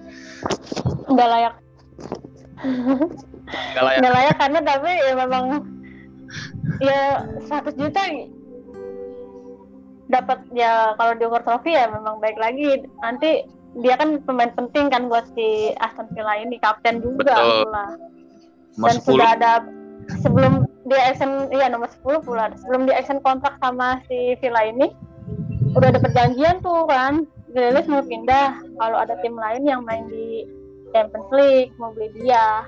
[1.09, 1.55] Enggak layak.
[2.65, 3.99] Enggak layak.
[4.01, 5.45] Enggak layak karena tapi ya memang
[6.81, 7.01] ya
[7.49, 8.01] 100 juta
[10.09, 13.45] dapat ya kalau diukur trofi ya memang baik lagi nanti
[13.77, 17.69] dia kan pemain penting kan buat si Aston Villa ini kapten juga Betul.
[17.69, 17.87] pula.
[18.79, 19.07] Dan 10.
[19.07, 19.53] sudah ada
[20.25, 20.53] sebelum
[20.89, 22.49] dia extend iya nomor 10 pula.
[22.57, 24.89] Sebelum dia extend kontrak sama si Villa ini
[25.77, 27.29] udah ada perjanjian tuh kan.
[27.53, 28.61] Grealish mau pindah.
[28.81, 30.49] Kalau ada tim lain yang main di
[30.97, 32.65] Champions League mau beli dia.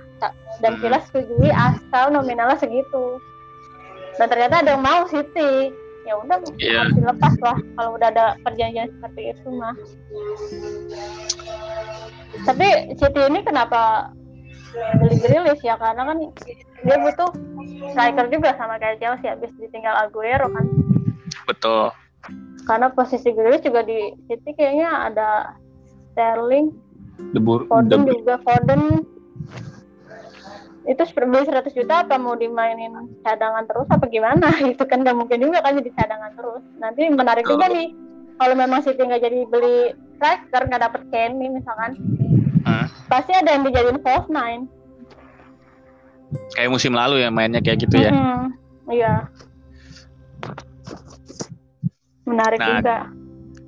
[0.60, 0.80] Dan hmm.
[0.84, 3.16] Villa setujui asal nominalnya segitu.
[4.20, 5.72] Dan ternyata ada yang mau City
[6.08, 6.84] ya udah yeah.
[6.84, 9.74] harus dilepas lah kalau udah ada perjanjian seperti itu mah
[12.48, 14.12] tapi City ini kenapa
[15.02, 16.18] beli Grealish ya karena kan
[16.86, 17.30] dia butuh
[17.92, 20.64] striker juga sama kayak Chelsea habis ditinggal Aguero kan
[21.44, 21.92] betul
[22.64, 25.30] karena posisi Grealish juga di City kayaknya ada
[26.14, 26.74] Sterling,
[27.32, 28.12] Debur, Foden Debur.
[28.20, 29.06] juga Foden
[30.88, 35.38] itu beli 100 juta apa mau dimainin cadangan terus apa gimana itu kan nggak mungkin
[35.40, 37.56] juga kan jadi cadangan terus nanti menarik oh.
[37.56, 37.92] juga nih
[38.40, 42.00] kalau memang City nggak jadi beli striker nggak dapet Kenny misalkan
[42.64, 42.86] huh?
[43.12, 44.64] pasti ada yang dijadiin false nine
[46.56, 48.44] kayak musim lalu ya mainnya kayak gitu ya mm -hmm.
[48.88, 49.14] iya
[52.30, 52.96] menarik nah, juga.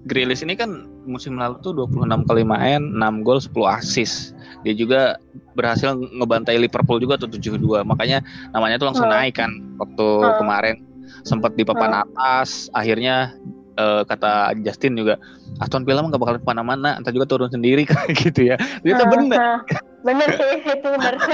[0.06, 4.34] Grilis ini kan musim lalu tuh 26 kali main, 6 gol, 10 assist.
[4.62, 5.18] Dia juga
[5.58, 7.82] berhasil ngebantai Liverpool juga tuh 7-2.
[7.86, 8.22] Makanya
[8.54, 9.12] namanya tuh langsung oh.
[9.12, 10.36] naik kan waktu oh.
[10.38, 10.82] kemarin
[11.22, 12.02] sempat di papan oh.
[12.06, 13.34] atas, akhirnya
[13.78, 15.18] uh, kata Justin juga
[15.60, 18.56] Aston Villa nggak bakal ke mana-mana, entar juga turun sendiri kan gitu ya.
[18.82, 19.38] Ternyata uh, bener.
[19.38, 19.58] Uh,
[20.02, 21.14] bener sih itu bener.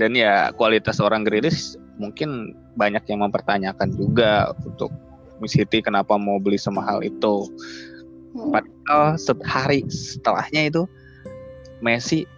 [0.00, 4.88] Dan ya kualitas orang Grilis mungkin banyak yang mempertanyakan juga untuk
[5.48, 7.48] City kenapa mau beli semahal itu.
[8.30, 8.54] Hmm.
[8.54, 10.82] Padahal sehari setelahnya itu
[11.82, 12.28] Messi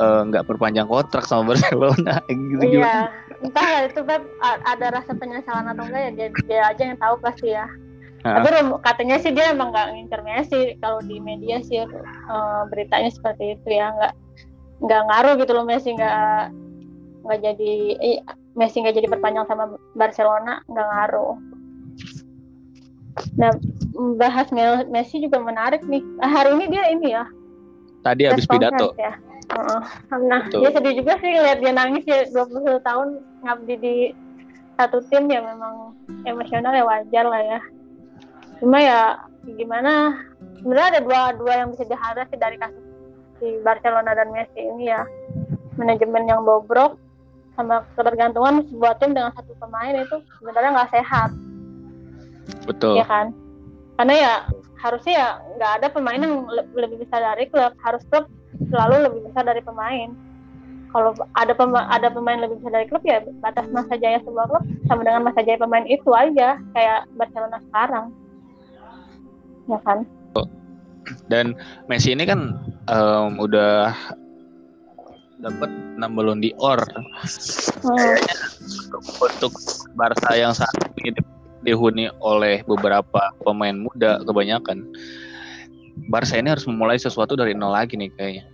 [0.00, 3.10] eh, nggak uh, perpanjang kontrak sama Barcelona gitu iya
[3.40, 7.20] entah ya itu Pep ada rasa penyesalan atau enggak ya dia, dia aja yang tahu
[7.20, 7.68] pasti ya
[8.24, 8.40] uh.
[8.40, 8.48] tapi
[8.80, 13.68] katanya sih dia emang nggak ngincer Messi kalau di media sih uh, beritanya seperti itu
[13.68, 14.12] ya nggak
[14.80, 16.48] nggak ngaruh gitu loh Messi nggak
[17.20, 18.20] nggak jadi eh,
[18.56, 21.34] Messi nggak jadi perpanjang sama Barcelona nggak ngaruh.
[23.38, 23.52] Nah,
[24.18, 24.48] bahas
[24.88, 26.02] Messi juga menarik nih.
[26.22, 27.24] Hari ini dia ini ya.
[28.00, 28.96] Tadi habis pidato.
[28.96, 29.16] Ya.
[29.50, 29.82] Uh,
[30.30, 30.62] nah, Betul.
[30.62, 33.94] dia sedih juga sih lihat dia nangis ya 20 tahun ngabdi di
[34.78, 37.60] satu tim ya memang emosional ya wajar lah ya.
[38.62, 39.00] Cuma ya
[39.58, 40.22] gimana?
[40.60, 42.84] Sebenarnya ada dua dua yang bisa diharap sih dari kasus
[43.40, 45.02] di Barcelona dan Messi ini ya.
[45.76, 47.00] Manajemen yang bobrok
[47.58, 51.30] sama ketergantungan sebuah tim dengan satu pemain itu sebenarnya nggak sehat.
[52.70, 53.00] Betul.
[53.00, 53.34] Ya kan?
[54.00, 54.34] Karena ya
[54.80, 55.28] harusnya ya
[55.60, 58.32] nggak ada pemain yang lebih besar dari klub, harus klub
[58.72, 60.16] selalu lebih besar dari pemain.
[60.88, 64.64] Kalau ada pema ada pemain lebih besar dari klub ya batas masa jaya sebuah klub
[64.88, 68.06] sama dengan masa jaya pemain itu aja kayak Barcelona sekarang.
[69.68, 70.08] Ya kan?
[71.28, 71.52] Dan
[71.92, 72.56] Messi ini kan
[72.88, 73.92] um, udah
[75.44, 75.68] dapat
[76.00, 76.80] 6 Ballon d'Or.
[77.84, 78.16] Hmm.
[79.20, 79.52] untuk
[79.92, 81.12] Barca yang saat ini
[81.62, 84.84] dihuni oleh beberapa pemain muda kebanyakan.
[86.08, 88.44] Barca ini harus memulai sesuatu dari nol lagi nih kayaknya.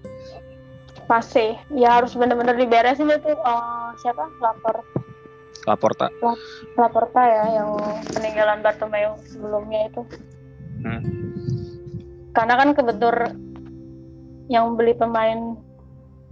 [1.06, 4.26] Pasti, ya harus benar-benar diberesin itu uh, siapa?
[4.42, 4.82] Lapor.
[5.66, 6.10] Laporta.
[6.74, 7.78] Laporta ya yang
[8.10, 10.02] peninggalan Bartomeu sebelumnya itu.
[10.82, 11.02] Hmm.
[12.34, 13.14] Karena kan kebetul
[14.50, 15.58] yang beli pemain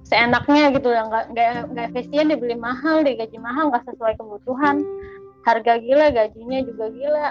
[0.05, 1.25] seenaknya gitu ya nggak
[1.72, 4.85] nggak efisien dibeli mahal digaji mahal nggak sesuai kebutuhan
[5.45, 7.28] harga gila gajinya juga gila.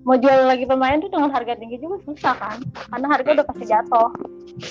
[0.00, 2.58] Mau jual lagi pemain tuh dengan harga tinggi juga susah kan?
[2.88, 4.08] Karena harga udah pasti jatuh.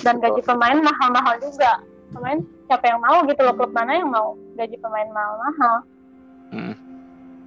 [0.02, 1.78] Dan gaji pemain mahal-mahal juga.
[2.10, 4.34] Pemain siapa yang mau gitu loh klub mana yang mau?
[4.58, 5.76] Gaji pemain mahal-mahal.
[6.50, 6.74] Hmm.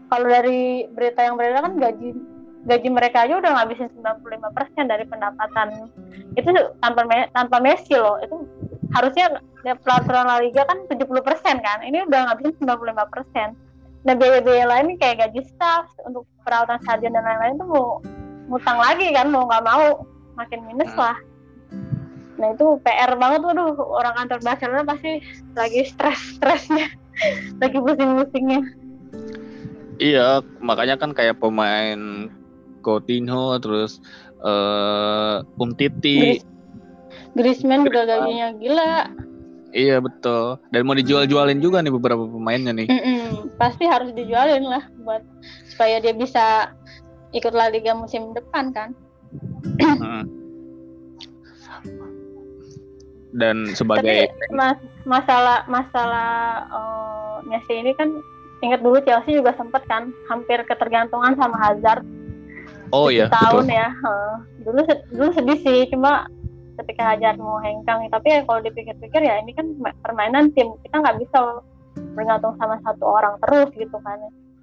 [0.07, 2.15] kalau dari berita yang beredar kan gaji
[2.63, 5.91] gaji mereka aja udah ngabisin 95% dari pendapatan.
[6.39, 7.03] Itu tanpa
[7.35, 8.15] tanpa Messi loh.
[8.23, 8.47] Itu
[8.95, 11.03] harusnya ya, peraturan La Liga kan 70%
[11.59, 11.83] kan?
[11.83, 13.72] Ini udah ngabisin 95%
[14.03, 17.87] nah biaya-biaya lain kayak gaji staff untuk perawatan sarjan dan lain-lain tuh mau
[18.51, 20.03] ngutang lagi kan mau nggak mau.
[20.33, 20.99] Makin minus hmm.
[20.99, 21.17] lah.
[22.41, 23.53] Nah itu PR banget tuh
[23.93, 25.21] orang kantor Barcelona pasti
[25.53, 26.87] lagi stres-stresnya
[27.61, 28.61] lagi pusing-pusingnya.
[30.01, 32.27] Iya makanya kan kayak pemain
[32.81, 34.01] Coutinho terus
[34.41, 36.41] uh, Umtiti.
[37.33, 38.93] Griezmann juga gajinya gila
[39.73, 40.61] Iya betul.
[40.69, 42.87] Dan mau dijual-jualin juga nih beberapa pemainnya nih.
[42.87, 43.27] Mm -mm.
[43.57, 45.25] Pasti harus dijualin lah buat
[45.73, 46.69] supaya dia bisa
[47.33, 48.93] ikut La Liga musim depan kan.
[53.33, 54.77] Dan sebagai Tapi, mas
[55.09, 56.29] masalah masalah
[56.69, 58.13] uh, Messi ini kan
[58.61, 62.05] ingat dulu Chelsea juga sempat kan hampir ketergantungan sama Hazard.
[62.93, 63.25] Oh iya.
[63.33, 63.73] Tahun betul.
[63.73, 63.89] ya.
[64.05, 64.79] Uh, dulu
[65.17, 66.29] dulu sedih sih cuma
[66.81, 69.69] ketika Hazard mau hengkang tapi ya kalau dipikir-pikir ya ini kan
[70.01, 71.61] permainan tim kita nggak bisa
[72.17, 74.17] bergantung sama satu orang terus gitu kan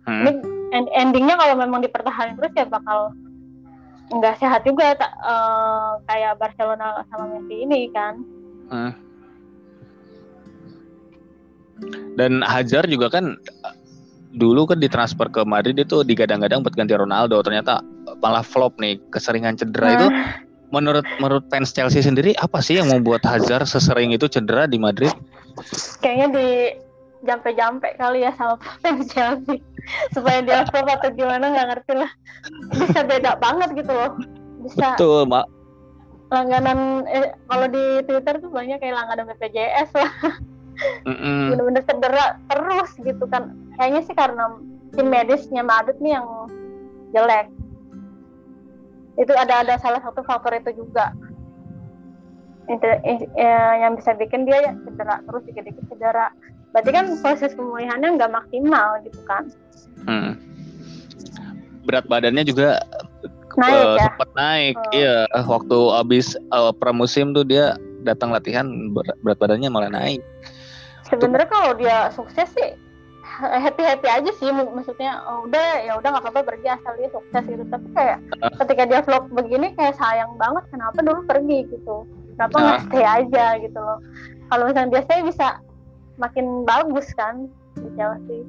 [0.07, 0.23] hmm.
[0.27, 0.31] ini
[0.95, 3.15] endingnya kalau memang dipertahankan terus ya bakal
[4.11, 8.15] nggak sehat juga tak, uh, eh, kayak Barcelona sama Messi ini kan
[8.75, 8.93] hmm.
[12.19, 13.39] dan Hajar juga kan
[14.35, 17.83] dulu kan ditransfer ke Madrid itu digadang-gadang buat ganti Ronaldo ternyata
[18.19, 19.97] malah flop nih keseringan cedera hmm.
[19.99, 20.07] itu
[20.71, 25.13] menurut menurut fans Chelsea sendiri apa sih yang membuat Hazard sesering itu cedera di Madrid?
[26.01, 26.49] Kayaknya di
[27.21, 29.61] jampe-jampe kali ya sama fans Chelsea
[30.15, 32.11] supaya dia flop atau gimana nggak ngerti lah.
[32.75, 34.17] Bisa beda banget gitu loh.
[34.65, 34.97] Bisa.
[34.97, 35.47] Betul, Mak.
[36.31, 40.13] Langganan eh, kalau di Twitter tuh banyak kayak langganan BPJS lah.
[41.51, 43.59] Bener-bener cedera terus gitu kan.
[43.77, 44.45] Kayaknya sih karena
[44.95, 46.27] tim medisnya Madrid nih yang
[47.11, 47.51] jelek
[49.19, 51.11] itu ada ada salah satu faktor itu juga.
[52.71, 52.87] Itu
[53.35, 56.31] ya, yang bisa bikin dia ya cedera terus dikit-dikit cedera.
[56.71, 59.51] Berarti kan proses pemulihannya nggak maksimal gitu kan?
[60.07, 60.35] Hmm.
[61.81, 62.77] berat badannya juga
[63.57, 64.05] naik uh, ya?
[64.13, 64.93] sempat naik oh.
[64.95, 65.17] iya.
[65.49, 67.75] Waktu habis uh, pramusim tuh dia
[68.07, 70.23] datang latihan berat badannya malah naik.
[71.11, 72.79] Sebenarnya kalau dia sukses sih
[73.41, 77.45] happy happy aja sih maksudnya oh, udah ya udah nggak apa-apa pergi asal dia sukses
[77.49, 78.53] gitu tapi kayak uh.
[78.65, 82.05] ketika dia vlog begini kayak sayang banget kenapa dulu pergi gitu
[82.37, 82.85] kenapa nggak uh.
[82.89, 83.99] stay aja gitu loh
[84.53, 85.47] kalau misalnya dia stay bisa
[86.21, 87.49] makin bagus kan
[87.81, 88.45] di Chelsea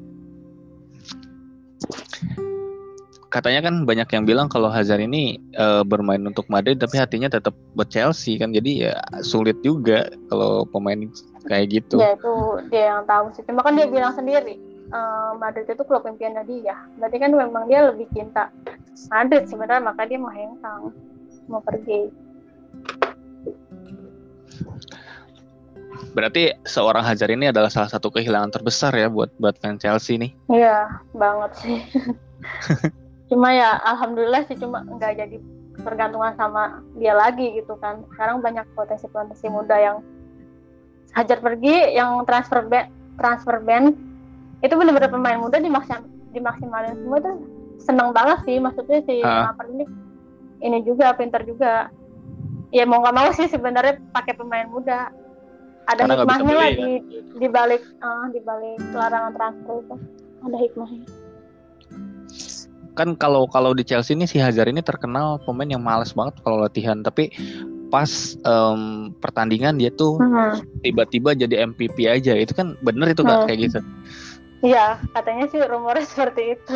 [3.31, 7.55] katanya kan banyak yang bilang kalau Hazard ini uh, bermain untuk Madrid tapi hatinya tetap
[7.79, 11.07] buat Chelsea kan jadi ya sulit juga kalau pemain
[11.47, 11.95] kayak gitu.
[11.95, 12.33] Ya itu
[12.67, 13.41] dia yang tahu sih.
[13.47, 14.59] Cuma kan dia bilang sendiri
[14.91, 16.77] uh, Madrid itu klub impiannya dia.
[16.99, 18.51] Berarti kan memang dia lebih cinta
[19.09, 20.91] Madrid sebenarnya maka dia mau hengkang,
[21.47, 22.11] mau pergi.
[26.11, 30.31] Berarti seorang Hajar ini adalah salah satu kehilangan terbesar ya buat buat fans Chelsea nih.
[30.51, 31.79] Iya, banget sih.
[33.31, 35.37] cuma ya alhamdulillah sih cuma nggak jadi
[35.87, 38.03] bergantungan sama dia lagi gitu kan.
[38.11, 39.97] Sekarang banyak potensi-potensi muda yang
[41.11, 42.87] Hajar pergi, yang transfer ban
[43.19, 44.10] transfer ban
[44.61, 47.31] itu benar-benar pemain muda dimaksim dimaksimalin semua itu
[47.81, 49.85] seneng banget sih maksudnya si Lampard ini
[50.61, 51.89] ini juga pintar juga.
[52.71, 55.11] Ya mau nggak mau sih sebenarnya pakai pemain muda.
[55.89, 56.91] Ada Karena hikmahnya lah di
[57.35, 59.95] di balik uh, di balik larangan transfer itu.
[60.47, 61.05] Ada hikmahnya.
[62.95, 66.63] Kan kalau kalau di Chelsea ini si Hazard ini terkenal pemain yang males banget kalau
[66.63, 67.03] latihan.
[67.03, 67.33] Tapi
[67.91, 70.63] pas um, pertandingan dia tuh hmm.
[70.85, 71.41] tiba-tiba uh-huh.
[71.43, 72.39] jadi MVP aja.
[72.39, 73.43] Itu kan bener itu uh.
[73.49, 73.79] kayak gitu
[74.61, 76.75] Iya, katanya sih rumornya seperti itu.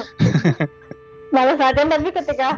[1.33, 2.57] Malas latihan tapi ketika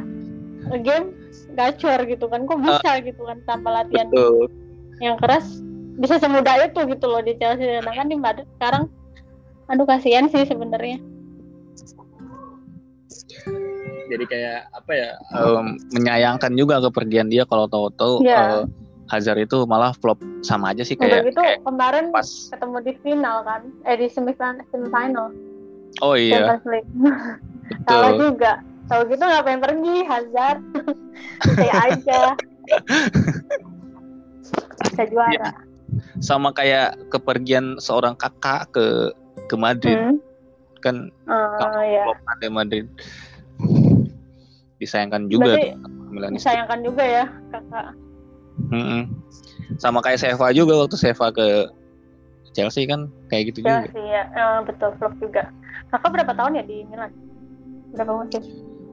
[0.84, 1.16] game
[1.56, 4.52] gacor gitu kan, kok bisa uh, gitu kan tanpa latihan betul.
[5.00, 5.64] yang keras
[5.98, 7.80] bisa semudah itu gitu loh di Chelsea.
[7.82, 8.88] Nah kan di Madrid sekarang,
[9.68, 11.00] aduh kasihan sih sebenarnya.
[14.08, 18.24] Jadi kayak apa ya, um, menyayangkan juga kepergian dia kalau tahu-tahu.
[18.24, 18.64] Yeah.
[18.64, 21.24] Uh, Hazard itu malah flop sama aja sih kayak.
[21.24, 25.32] Udah gitu kayak kemarin pas ketemu di final kan, eh di semifinal.
[26.04, 26.60] Oh iya.
[27.88, 28.62] Salah juga.
[28.88, 30.60] Tahu gitu ngapain pergi Hazard?
[31.60, 32.22] Saya aja.
[34.88, 35.32] Bisa juara.
[35.36, 35.50] Ya,
[36.24, 39.12] sama kayak kepergian seorang kakak ke
[39.48, 40.00] ke Madrid.
[40.00, 40.20] Hmm?
[40.84, 42.08] Kan uh, iya.
[42.12, 42.88] ada Madrid.
[44.80, 45.58] Disayangkan juga.
[46.08, 48.07] Berarti, disayangkan juga ya kakak
[48.72, 49.02] Mm-mm.
[49.78, 51.70] Sama kayak Seva juga waktu Seva ke
[52.58, 54.10] Chelsea kan kayak gitu Chelsea, juga.
[54.10, 55.54] ya, uh, betul klub juga.
[55.94, 57.14] Kakak berapa tahun ya di Milan?
[57.94, 58.42] Berapa musim?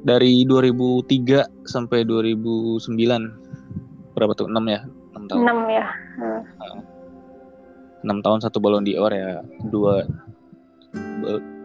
[0.05, 2.85] Dari 2003 sampai 2009.
[4.13, 4.47] Berapa tuh?
[4.47, 4.81] 6 ya?
[5.17, 5.41] 6 tahun.
[5.49, 5.87] 6 ya.
[6.21, 6.43] Hmm.
[8.05, 9.41] 6 tahun satu Ballon d'Or ya.
[9.73, 10.05] Dua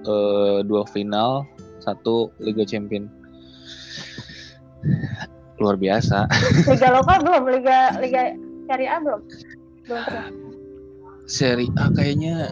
[0.07, 1.43] uh, dua final,
[1.83, 3.11] satu Liga Champion
[5.59, 6.25] luar biasa.
[6.71, 8.33] Liga lokal belum, liga liga
[8.69, 9.21] Seri A belum?
[9.85, 10.27] Belum pernah.
[11.29, 12.49] Seri A kayaknya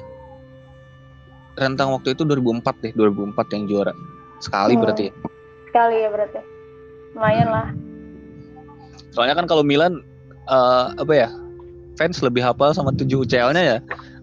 [1.57, 3.93] rentang waktu itu 2004 deh, 2004 yang juara.
[4.37, 4.81] Sekali hmm.
[4.81, 5.13] berarti ya.
[5.69, 6.39] Sekali ya berarti.
[7.17, 7.67] Lumayan lah.
[9.13, 10.05] Soalnya kan kalau Milan
[10.45, 11.29] uh, apa ya?
[11.97, 13.77] Fans lebih hafal sama 7 UCL-nya ya.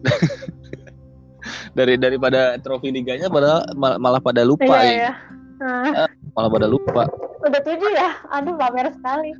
[1.79, 4.95] dari daripada trofi liganya pada malah pada lupa iya, ya.
[4.95, 5.13] Iya.
[5.59, 6.09] Uh.
[6.39, 7.05] Malah pada lupa.
[7.45, 8.11] Udah tujuh ya?
[8.33, 9.31] Aduh, pamer sekali.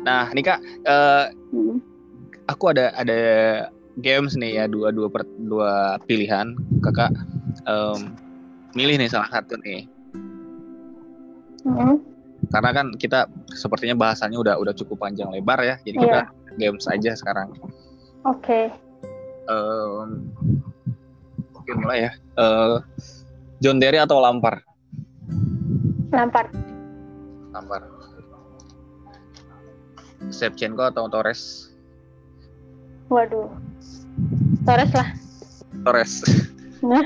[0.00, 1.28] Nah, nih kak, uh,
[2.48, 3.20] aku ada ada
[4.00, 7.12] games nih ya dua dua per, dua pilihan kakak
[7.68, 8.16] um,
[8.72, 9.84] milih nih salah satu nih.
[11.68, 12.00] Hmm.
[12.48, 16.04] Karena kan kita sepertinya bahasannya udah udah cukup panjang lebar ya, jadi yeah.
[16.08, 16.20] kita
[16.56, 17.52] games aja sekarang.
[18.24, 18.40] Oke.
[18.40, 18.64] Okay.
[19.50, 20.32] Um,
[21.52, 22.12] Oke mulai ya.
[22.40, 22.80] Uh,
[23.60, 24.64] John Terry atau Lampard?
[26.16, 26.48] Lampard.
[27.52, 27.84] Lampard.
[30.32, 31.68] Shevchenko atau Torres?
[33.12, 33.52] Waduh.
[34.64, 35.12] Torres lah.
[35.84, 36.24] Torres.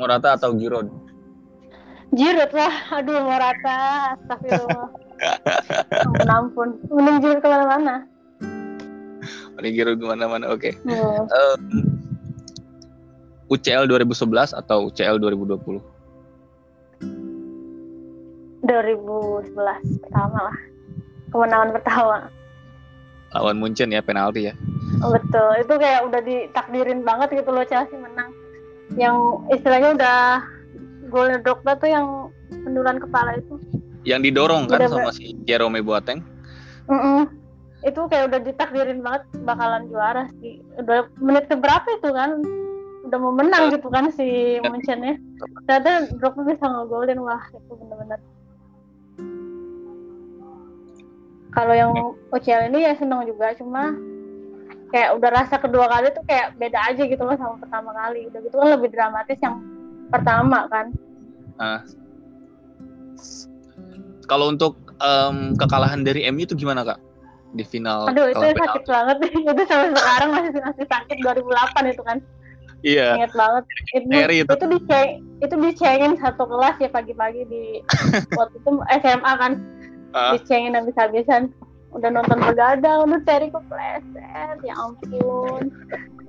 [0.00, 0.88] Morata atau Giroud?
[2.16, 2.72] Giroud lah.
[2.96, 4.16] Aduh, Morata.
[4.16, 4.88] Astagfirullah.
[6.00, 6.68] ampun, ampun.
[6.88, 8.08] Mending Giroud ke mana-mana.
[9.60, 10.64] Mending Giroud ke mana-mana, oke.
[10.64, 10.72] Okay.
[10.88, 11.28] Hmm.
[11.28, 11.97] Um,
[13.48, 15.80] UCL 2011 atau UCL 2020?
[18.68, 20.58] 2011 pertama lah.
[21.32, 22.16] Kemenangan pertama.
[23.36, 24.54] Lawan Munchen ya penalti ya.
[25.04, 25.52] Oh, betul.
[25.60, 28.32] Itu kayak udah ditakdirin banget gitu loh Chelsea menang.
[28.96, 29.16] Yang
[29.52, 30.18] istilahnya udah
[31.12, 32.06] golnya Drogba tuh yang
[32.64, 33.60] penduran kepala itu.
[34.08, 36.24] Yang didorong kan udah sama si Jerome Boateng?
[36.88, 37.22] Mm -mm.
[37.78, 40.58] itu kayak udah ditakdirin banget bakalan juara sih.
[40.82, 42.42] Udah menit keberapa itu kan
[43.08, 44.28] udah mau menang gitu kan si
[44.68, 45.14] Munchen ya.
[45.64, 48.20] Ternyata Drogba bisa ngegolin wah itu bener-bener.
[51.48, 51.92] Kalau yang
[52.30, 53.96] OCL ini ya seneng juga cuma
[54.92, 58.28] kayak udah rasa kedua kali tuh kayak beda aja gitu loh sama pertama kali.
[58.28, 59.56] Udah gitu kan lebih dramatis yang
[60.12, 60.92] pertama kan.
[61.58, 61.82] Uh.
[64.30, 67.00] kalau untuk um, kekalahan dari MU itu gimana kak?
[67.50, 69.16] Di final aduh itu sakit banget.
[69.56, 72.20] Itu sampai sekarang masih masih sakit 2008 itu kan
[72.86, 73.18] Iya.
[73.18, 73.64] Ingat banget.
[73.90, 74.52] Itu, itu.
[74.54, 75.08] itu diceng
[75.38, 77.64] itu dicengin satu kelas ya pagi-pagi di
[78.38, 78.70] waktu itu
[79.02, 79.52] SMA kan
[80.14, 80.34] uh.
[80.34, 81.54] dicengin habis-habisan
[81.94, 85.72] udah nonton begadang udah Terry kepleset ya ampun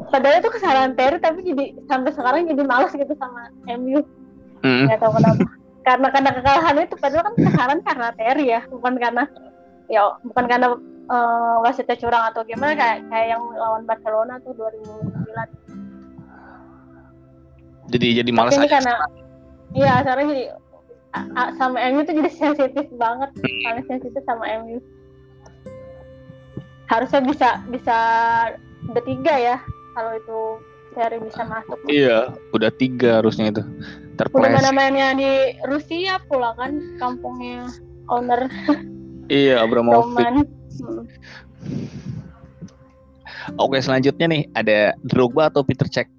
[0.07, 3.99] padahal itu kesalahan Terry tapi jadi sampai sekarang jadi males gitu sama MU
[4.63, 4.87] mm.
[5.03, 5.43] tahu kenapa
[5.83, 9.23] karena karena kekalahan itu padahal kan kesalahan karena Terry ya bukan karena
[9.91, 10.67] ya bukan karena
[11.11, 15.68] uh, wasitnya curang atau gimana kayak kayak yang lawan Barcelona tuh 2009
[17.89, 18.79] jadi jadi males aja.
[18.79, 18.93] karena
[19.73, 20.45] iya sekarang jadi
[21.57, 23.29] sama MU tuh jadi sensitif banget.
[23.37, 24.77] Paling sensitif sama MU
[26.89, 27.97] harusnya bisa bisa
[28.89, 29.57] udah tiga ya
[29.93, 30.39] kalau itu
[30.97, 31.77] seri bisa masuk.
[31.85, 33.63] Iya udah tiga harusnya itu.
[34.17, 37.69] Terpres udah mainnya di Rusia pula kan kampungnya
[38.09, 38.49] owner.
[39.29, 40.25] Iya Abramovich.
[40.81, 41.05] Hmm.
[43.61, 46.09] Oke selanjutnya nih ada Drogba atau Peter Cech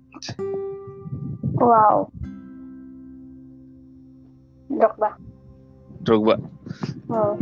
[1.61, 2.09] Wow
[4.71, 5.11] Drogba.
[6.07, 6.37] Drogba.
[7.11, 7.35] Oh.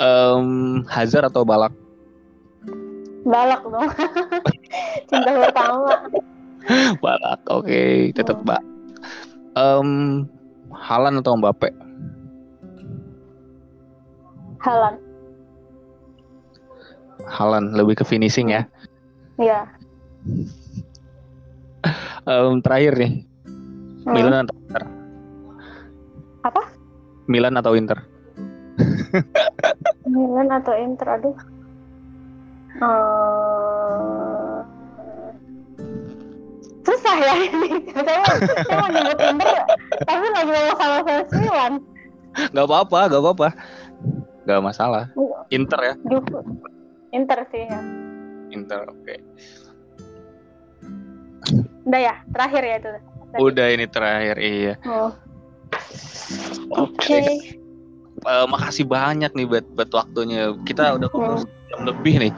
[0.00, 1.70] Um, Hazard atau Balak?
[3.28, 3.90] Balak dong.
[5.12, 6.08] Cinta pertama.
[7.04, 8.08] Balak, oke, okay.
[8.16, 8.40] tetap.
[8.40, 8.62] Mbak.
[9.54, 10.24] Um,
[10.72, 11.68] Halan atau Mbappe?
[14.64, 14.96] Halan.
[17.28, 18.64] Halan lebih ke finishing ya?
[19.36, 19.68] Iya.
[22.26, 23.12] Um, terakhir nih,
[24.04, 24.12] hmm.
[24.12, 24.84] Milan atau Inter?
[26.40, 26.62] apa
[27.28, 27.98] Milan atau Inter
[30.08, 31.36] Milan atau Inter aduh
[32.80, 34.64] uh...
[36.80, 38.24] susah ya ini saya
[38.64, 39.48] saya mau nyebut Inter
[40.08, 41.74] tapi lagi mau sama sama Milan
[42.30, 43.48] Gak apa-apa, gak apa-apa.
[44.46, 45.10] Gak masalah.
[45.50, 45.94] Inter ya.
[47.10, 47.80] Inter sih ya.
[48.54, 49.02] Inter, oke.
[49.02, 49.18] Okay.
[51.86, 52.90] Udah ya, terakhir ya itu.
[53.38, 54.74] Udah ini terakhir, iya.
[54.86, 55.14] Oh.
[56.74, 56.94] Oke.
[56.98, 57.32] Okay.
[58.28, 60.52] Uh, makasih banyak nih buat buat waktunya.
[60.66, 61.68] Kita udah ngobrol hmm.
[61.72, 62.32] jam lebih nih.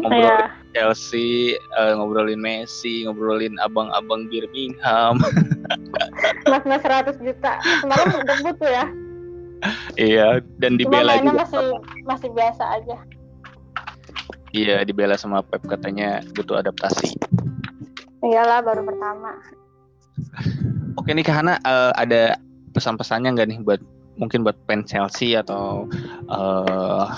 [0.00, 0.50] Ngobrolin yeah.
[0.72, 5.20] Chelsea, uh, ngobrolin Messi, ngobrolin abang-abang Birmingham.
[6.50, 7.60] Mas-mas 100 juta.
[7.84, 8.86] Kemarin debut tuh ya.
[9.94, 10.28] iya,
[10.58, 11.46] dan dibela juga.
[11.46, 11.66] masih
[12.02, 12.96] masih biasa aja.
[14.52, 17.14] Iya, dibela sama Pep katanya butuh adaptasi.
[18.22, 19.34] Iyalah baru pertama.
[20.94, 22.38] Oke nih Kak Hana, uh, ada
[22.72, 23.80] pesan-pesannya nggak nih buat
[24.20, 25.88] mungkin buat fans Chelsea atau
[26.28, 27.08] uh,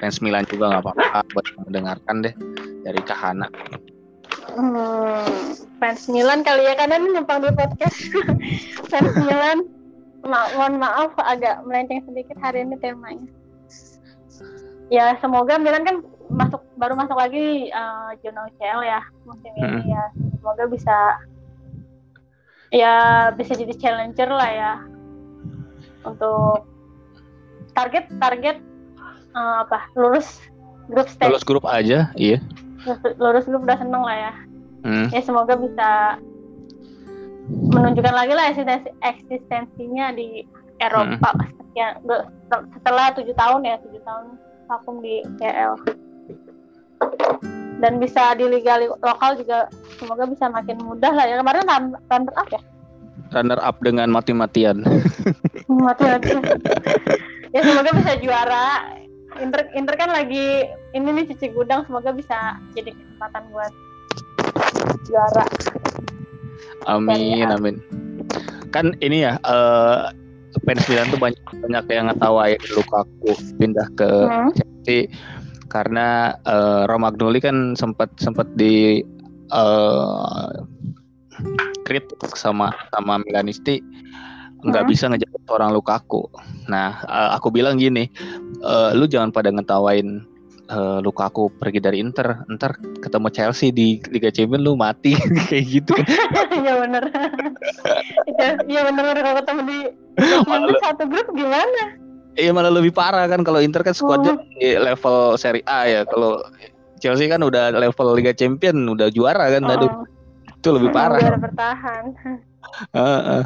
[0.00, 2.34] fans Milan juga nggak apa-apa buat mendengarkan deh
[2.82, 3.46] dari Kahana.
[4.56, 7.98] Hmm, fans Milan kali ya karena ini nyempang di podcast
[8.90, 9.68] fans Milan.
[10.20, 13.24] Ma mohon maaf agak melenceng sedikit hari ini temanya.
[14.92, 15.96] Ya semoga Milan kan
[16.30, 19.84] masuk baru masuk lagi uh, zona UCL ya musim hmm.
[19.84, 20.04] ini ya.
[20.40, 20.96] Semoga bisa
[22.70, 22.94] ya
[23.34, 24.72] bisa jadi challenger lah ya
[26.06, 26.70] untuk
[27.74, 28.56] target target
[29.34, 30.38] uh, apa lulus
[30.86, 32.38] grup stage lulus grup aja iya
[33.18, 34.32] lulus grup udah seneng lah ya
[34.86, 35.06] hmm.
[35.10, 36.18] ya semoga bisa
[37.50, 40.46] menunjukkan lagi lah eksistensi eksistensinya di
[40.78, 41.50] Eropa hmm.
[41.58, 41.92] sekian
[42.78, 44.26] setelah tujuh tahun ya tujuh tahun
[44.70, 45.74] vakum di CL
[47.80, 51.40] dan bisa di liga lokal juga semoga bisa makin mudah lah ya.
[51.40, 51.64] Kemarin
[52.12, 52.60] runner up ya?
[53.32, 54.84] Runner up dengan mati-matian.
[55.86, 56.44] Mati-matian.
[57.50, 58.94] Ya semoga bisa juara.
[59.40, 61.88] Inter Inter kan lagi ini nih cuci gudang.
[61.88, 63.72] Semoga bisa jadi kesempatan buat
[65.08, 65.44] juara.
[66.84, 67.56] Amin ya.
[67.56, 67.80] amin.
[68.70, 70.12] Kan ini ya uh,
[70.66, 74.50] fans Milan tuh banyak banyak yang ngetawain Lukaku pindah ke hmm.
[74.58, 75.00] Chelsea
[75.70, 79.00] karena uh, Romagnoli kan sempat sempat di
[79.54, 80.50] uh,
[81.86, 83.80] kritik sama sama Milanisti
[84.60, 84.92] nggak hmm.
[84.92, 86.28] bisa ngejaga orang Lukaku.
[86.68, 88.12] Nah, uh, aku bilang gini,
[88.60, 90.20] uh, lu jangan pada ngetawain
[90.70, 95.16] uh, Lukaku pergi dari Inter, ntar ketemu Chelsea di Liga Champions lu mati
[95.48, 95.94] kayak gitu.
[96.60, 97.04] Iya benar.
[98.30, 99.78] Iya, iya benar kalau ketemu di
[100.80, 101.82] satu grup gimana?
[102.40, 104.44] Iya malah lebih parah kan kalau Inter kan squadnya oh.
[104.56, 106.00] di level Serie A ya.
[106.08, 106.40] Kalau
[107.00, 109.68] Chelsea kan udah level Liga Champions udah juara kan.
[109.68, 109.74] Oh.
[109.76, 109.92] Aduh
[110.60, 111.20] itu lebih parah.
[111.20, 112.04] Biar bertahan.
[112.94, 113.00] Uh,
[113.40, 113.44] uh.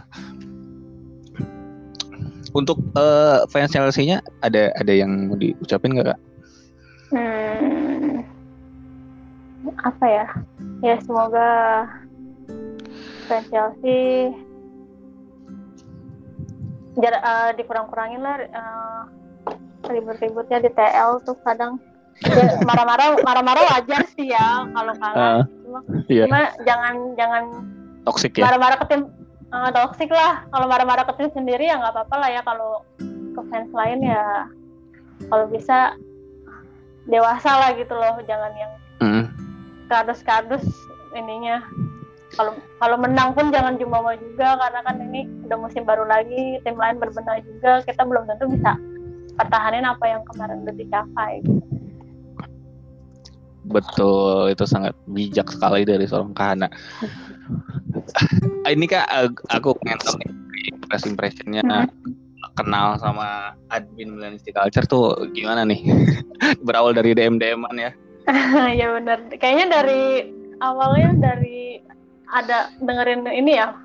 [2.53, 6.21] Untuk uh, fans Chelsea-nya ada ada yang mau diucapin nggak kak?
[7.15, 8.21] Hmm,
[9.81, 10.27] apa ya?
[10.83, 11.51] Ya semoga
[13.31, 14.35] fans Chelsea
[16.99, 19.03] jar uh, dikurang-kurangin lah uh,
[19.91, 21.81] ribut-ributnya di TL tuh kadang.
[22.23, 25.19] Ya, marah-marah marah-marah wajar sih ya kalau kalah.
[25.19, 26.25] Uh, cuma, iya.
[26.31, 27.45] cuma jangan jangan
[28.07, 28.47] toksik ya?
[28.47, 29.03] marah-marah ke tim
[29.51, 30.47] uh, toksik lah.
[30.55, 32.41] Kalau marah-marah ke tim sendiri ya nggak apa-apa lah ya.
[32.47, 32.87] Kalau
[33.35, 34.47] ke fans lain ya
[35.27, 35.99] kalau bisa
[37.11, 38.15] dewasa lah gitu loh.
[38.31, 38.73] Jangan yang
[39.03, 39.25] mm.
[39.91, 40.63] kardus-kardus
[41.19, 41.67] ininya
[42.35, 46.77] kalau kalau menang pun jangan jumawa juga karena kan ini udah musim baru lagi tim
[46.77, 48.75] lain berbenah juga kita belum tentu bisa
[49.35, 51.63] pertahanin apa yang kemarin udah dicapai gitu.
[53.65, 56.69] Betul, itu sangat bijak sekali dari seorang Kahana.
[58.69, 59.09] ini kak,
[59.49, 60.21] aku pengen tahu
[60.93, 61.89] first impressionnya hmm.
[62.61, 65.81] kenal sama admin Milanisti Culture tuh gimana nih?
[66.67, 67.91] Berawal dari DM DM-an ya?
[68.81, 69.19] ya benar.
[69.33, 70.03] Kayaknya dari
[70.61, 71.81] awalnya dari
[72.33, 73.77] ada dengerin ini ya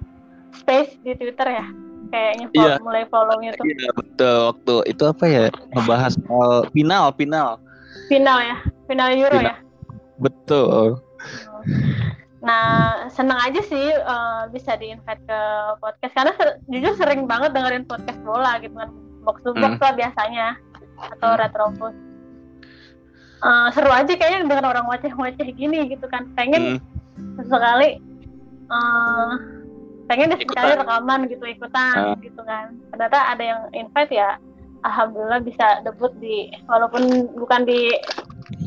[0.56, 1.66] space di Twitter ya
[2.10, 2.76] kayaknya follow, iya.
[2.82, 3.66] mulai follownya tuh.
[3.66, 5.44] Iya betul waktu itu apa ya
[5.78, 7.50] ngebahas soal final final.
[8.10, 8.58] Final ya
[8.90, 9.54] final Euro final.
[9.54, 9.56] ya.
[10.20, 10.86] Betul.
[12.40, 15.42] Nah, senang aja sih uh, bisa di-invite ke
[15.84, 18.90] podcast karena ser jujur sering banget dengerin podcast bola gitu kan.
[19.28, 19.84] Box to box hmm.
[19.84, 20.48] lah biasanya
[21.16, 21.40] atau hmm.
[21.40, 21.96] retropus.
[23.40, 26.32] Uh, seru aja kayaknya dengan orang wajah-wajah gini gitu kan.
[26.36, 27.44] Pengen hmm.
[27.48, 28.00] sekali
[28.70, 29.30] uh,
[30.10, 32.18] pengen sekali rekaman gitu ikutan uh.
[32.22, 32.78] gitu kan.
[32.94, 34.38] Ternyata ada yang invite ya
[34.88, 37.92] alhamdulillah bisa debut di walaupun bukan di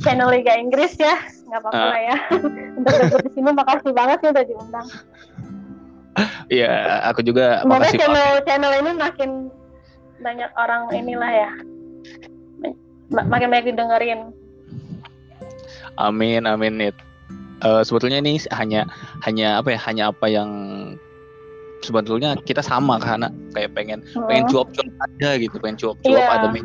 [0.05, 1.17] channel Liga Inggris ya
[1.49, 2.01] nggak apa-apa uh.
[2.01, 2.17] ya
[2.79, 4.89] untuk debut di sini makasih banget sih udah diundang
[6.53, 8.45] Iya, aku juga Semoga makasih channel banget.
[8.45, 9.31] channel ini makin
[10.21, 11.51] banyak orang inilah ya
[13.13, 14.21] makin banyak didengerin.
[16.01, 16.93] Amin, amin nih.
[17.63, 18.91] Uh, sebetulnya ini hanya
[19.23, 19.81] hanya apa ya?
[19.87, 20.51] Hanya apa yang
[21.83, 24.27] sebetulnya kita sama karena kayak pengen hmm.
[24.31, 26.35] pengen cuap-cuap aja gitu pengen cuap-cuap yeah.
[26.39, 26.57] ada hmm.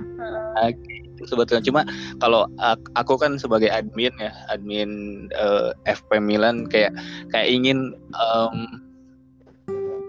[0.78, 1.82] gitu sebetulnya cuma
[2.22, 2.46] kalau
[2.94, 4.90] aku kan sebagai admin ya admin
[5.34, 6.94] uh, eh, FP Milan kayak
[7.34, 8.86] kayak ingin um,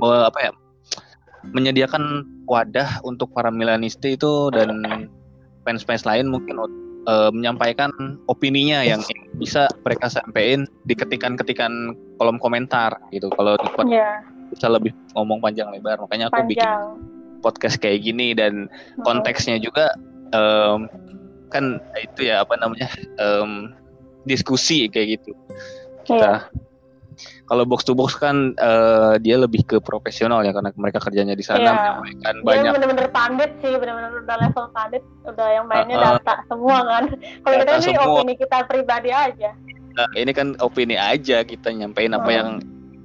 [0.04, 0.52] apa ya
[1.56, 4.84] menyediakan wadah untuk para Milanisti itu dan
[5.64, 6.60] fans-fans lain mungkin
[7.06, 7.92] uh, menyampaikan
[8.26, 9.04] opininya yang
[9.38, 15.68] bisa mereka sampaikan di ketikan-ketikan kolom komentar gitu kalau di yeah bisa lebih ngomong panjang
[15.68, 16.50] lebar makanya aku panjang.
[16.50, 16.70] bikin
[17.44, 19.04] podcast kayak gini dan hmm.
[19.04, 19.92] konteksnya juga
[20.32, 20.88] um,
[21.52, 22.88] kan itu ya apa namanya
[23.20, 23.72] um,
[24.28, 25.32] diskusi kayak gitu
[26.04, 26.48] kita iya.
[27.46, 31.44] Kalau box to box kan uh, dia lebih ke profesional ya karena mereka kerjanya di
[31.44, 31.72] sana yeah.
[31.72, 32.72] menyampaikan banyak.
[32.76, 37.04] bener-bener pandit sih, bener-bener udah level pandit, udah yang mainnya uh, uh, data semua kan.
[37.42, 39.50] Kalau kita ini opini kita pribadi aja.
[39.98, 42.38] Nah, ini kan opini aja kita nyampein apa hmm.
[42.38, 42.48] yang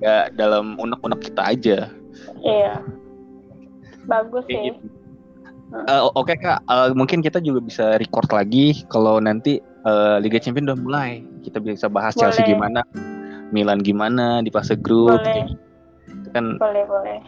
[0.04, 1.78] ya dalam unek-unek kita aja.
[2.44, 2.84] Iya.
[4.06, 4.72] Bagus sih.
[4.72, 4.84] Gitu.
[5.74, 9.58] Uh, Oke okay, kak, uh, mungkin kita juga bisa record lagi kalau nanti
[9.90, 11.12] uh, Liga Champions udah mulai.
[11.42, 12.30] Kita bisa bahas boleh.
[12.30, 12.86] Chelsea gimana,
[13.54, 15.22] Milan gimana di fase grup.
[15.22, 15.54] Boleh.
[16.10, 16.28] Gitu.
[16.34, 17.20] Kan boleh boleh.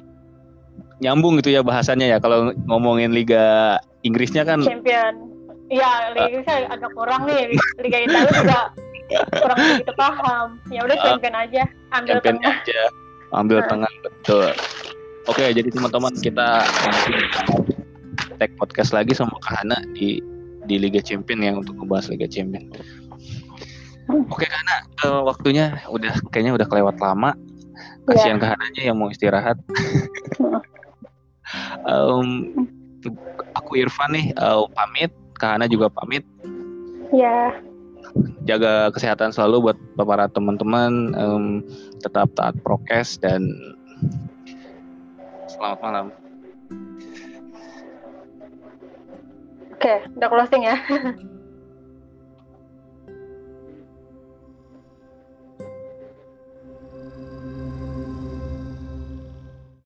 [1.00, 4.66] Nyambung gitu ya bahasannya ya kalau ngomongin Liga Inggrisnya kan.
[4.66, 5.32] Champion.
[5.70, 7.54] Iya, Liga Inggrisnya agak kurang nih.
[7.80, 8.62] Liga Italia juga
[9.10, 10.48] kurang begitu paham.
[10.74, 11.64] Ya udah champion aja,
[11.94, 12.56] ambil champion tengah.
[12.62, 12.82] aja,
[13.38, 13.68] ambil nah.
[13.70, 14.50] tengah betul.
[15.26, 16.50] Oke, jadi teman-teman kita
[18.38, 20.22] tag podcast lagi sama Kak Hana di
[20.66, 22.70] di Liga Champion yang untuk membahas Liga Champion.
[24.06, 27.34] Oke Hana, uh, waktunya udah kayaknya udah kelewat lama.
[28.06, 28.94] Kasihan yeah.
[28.94, 29.58] Yang mau istirahat.
[31.90, 32.54] um,
[33.58, 35.10] aku Irfan nih uh, pamit,
[35.42, 36.22] Kak Hana juga pamit.
[37.10, 37.26] Ya.
[37.26, 37.50] Yeah.
[38.46, 41.66] Jaga kesehatan selalu buat para teman-teman, um,
[42.00, 43.50] tetap taat prokes dan
[45.50, 46.06] selamat malam.
[49.76, 50.78] Oke, udah closing ya.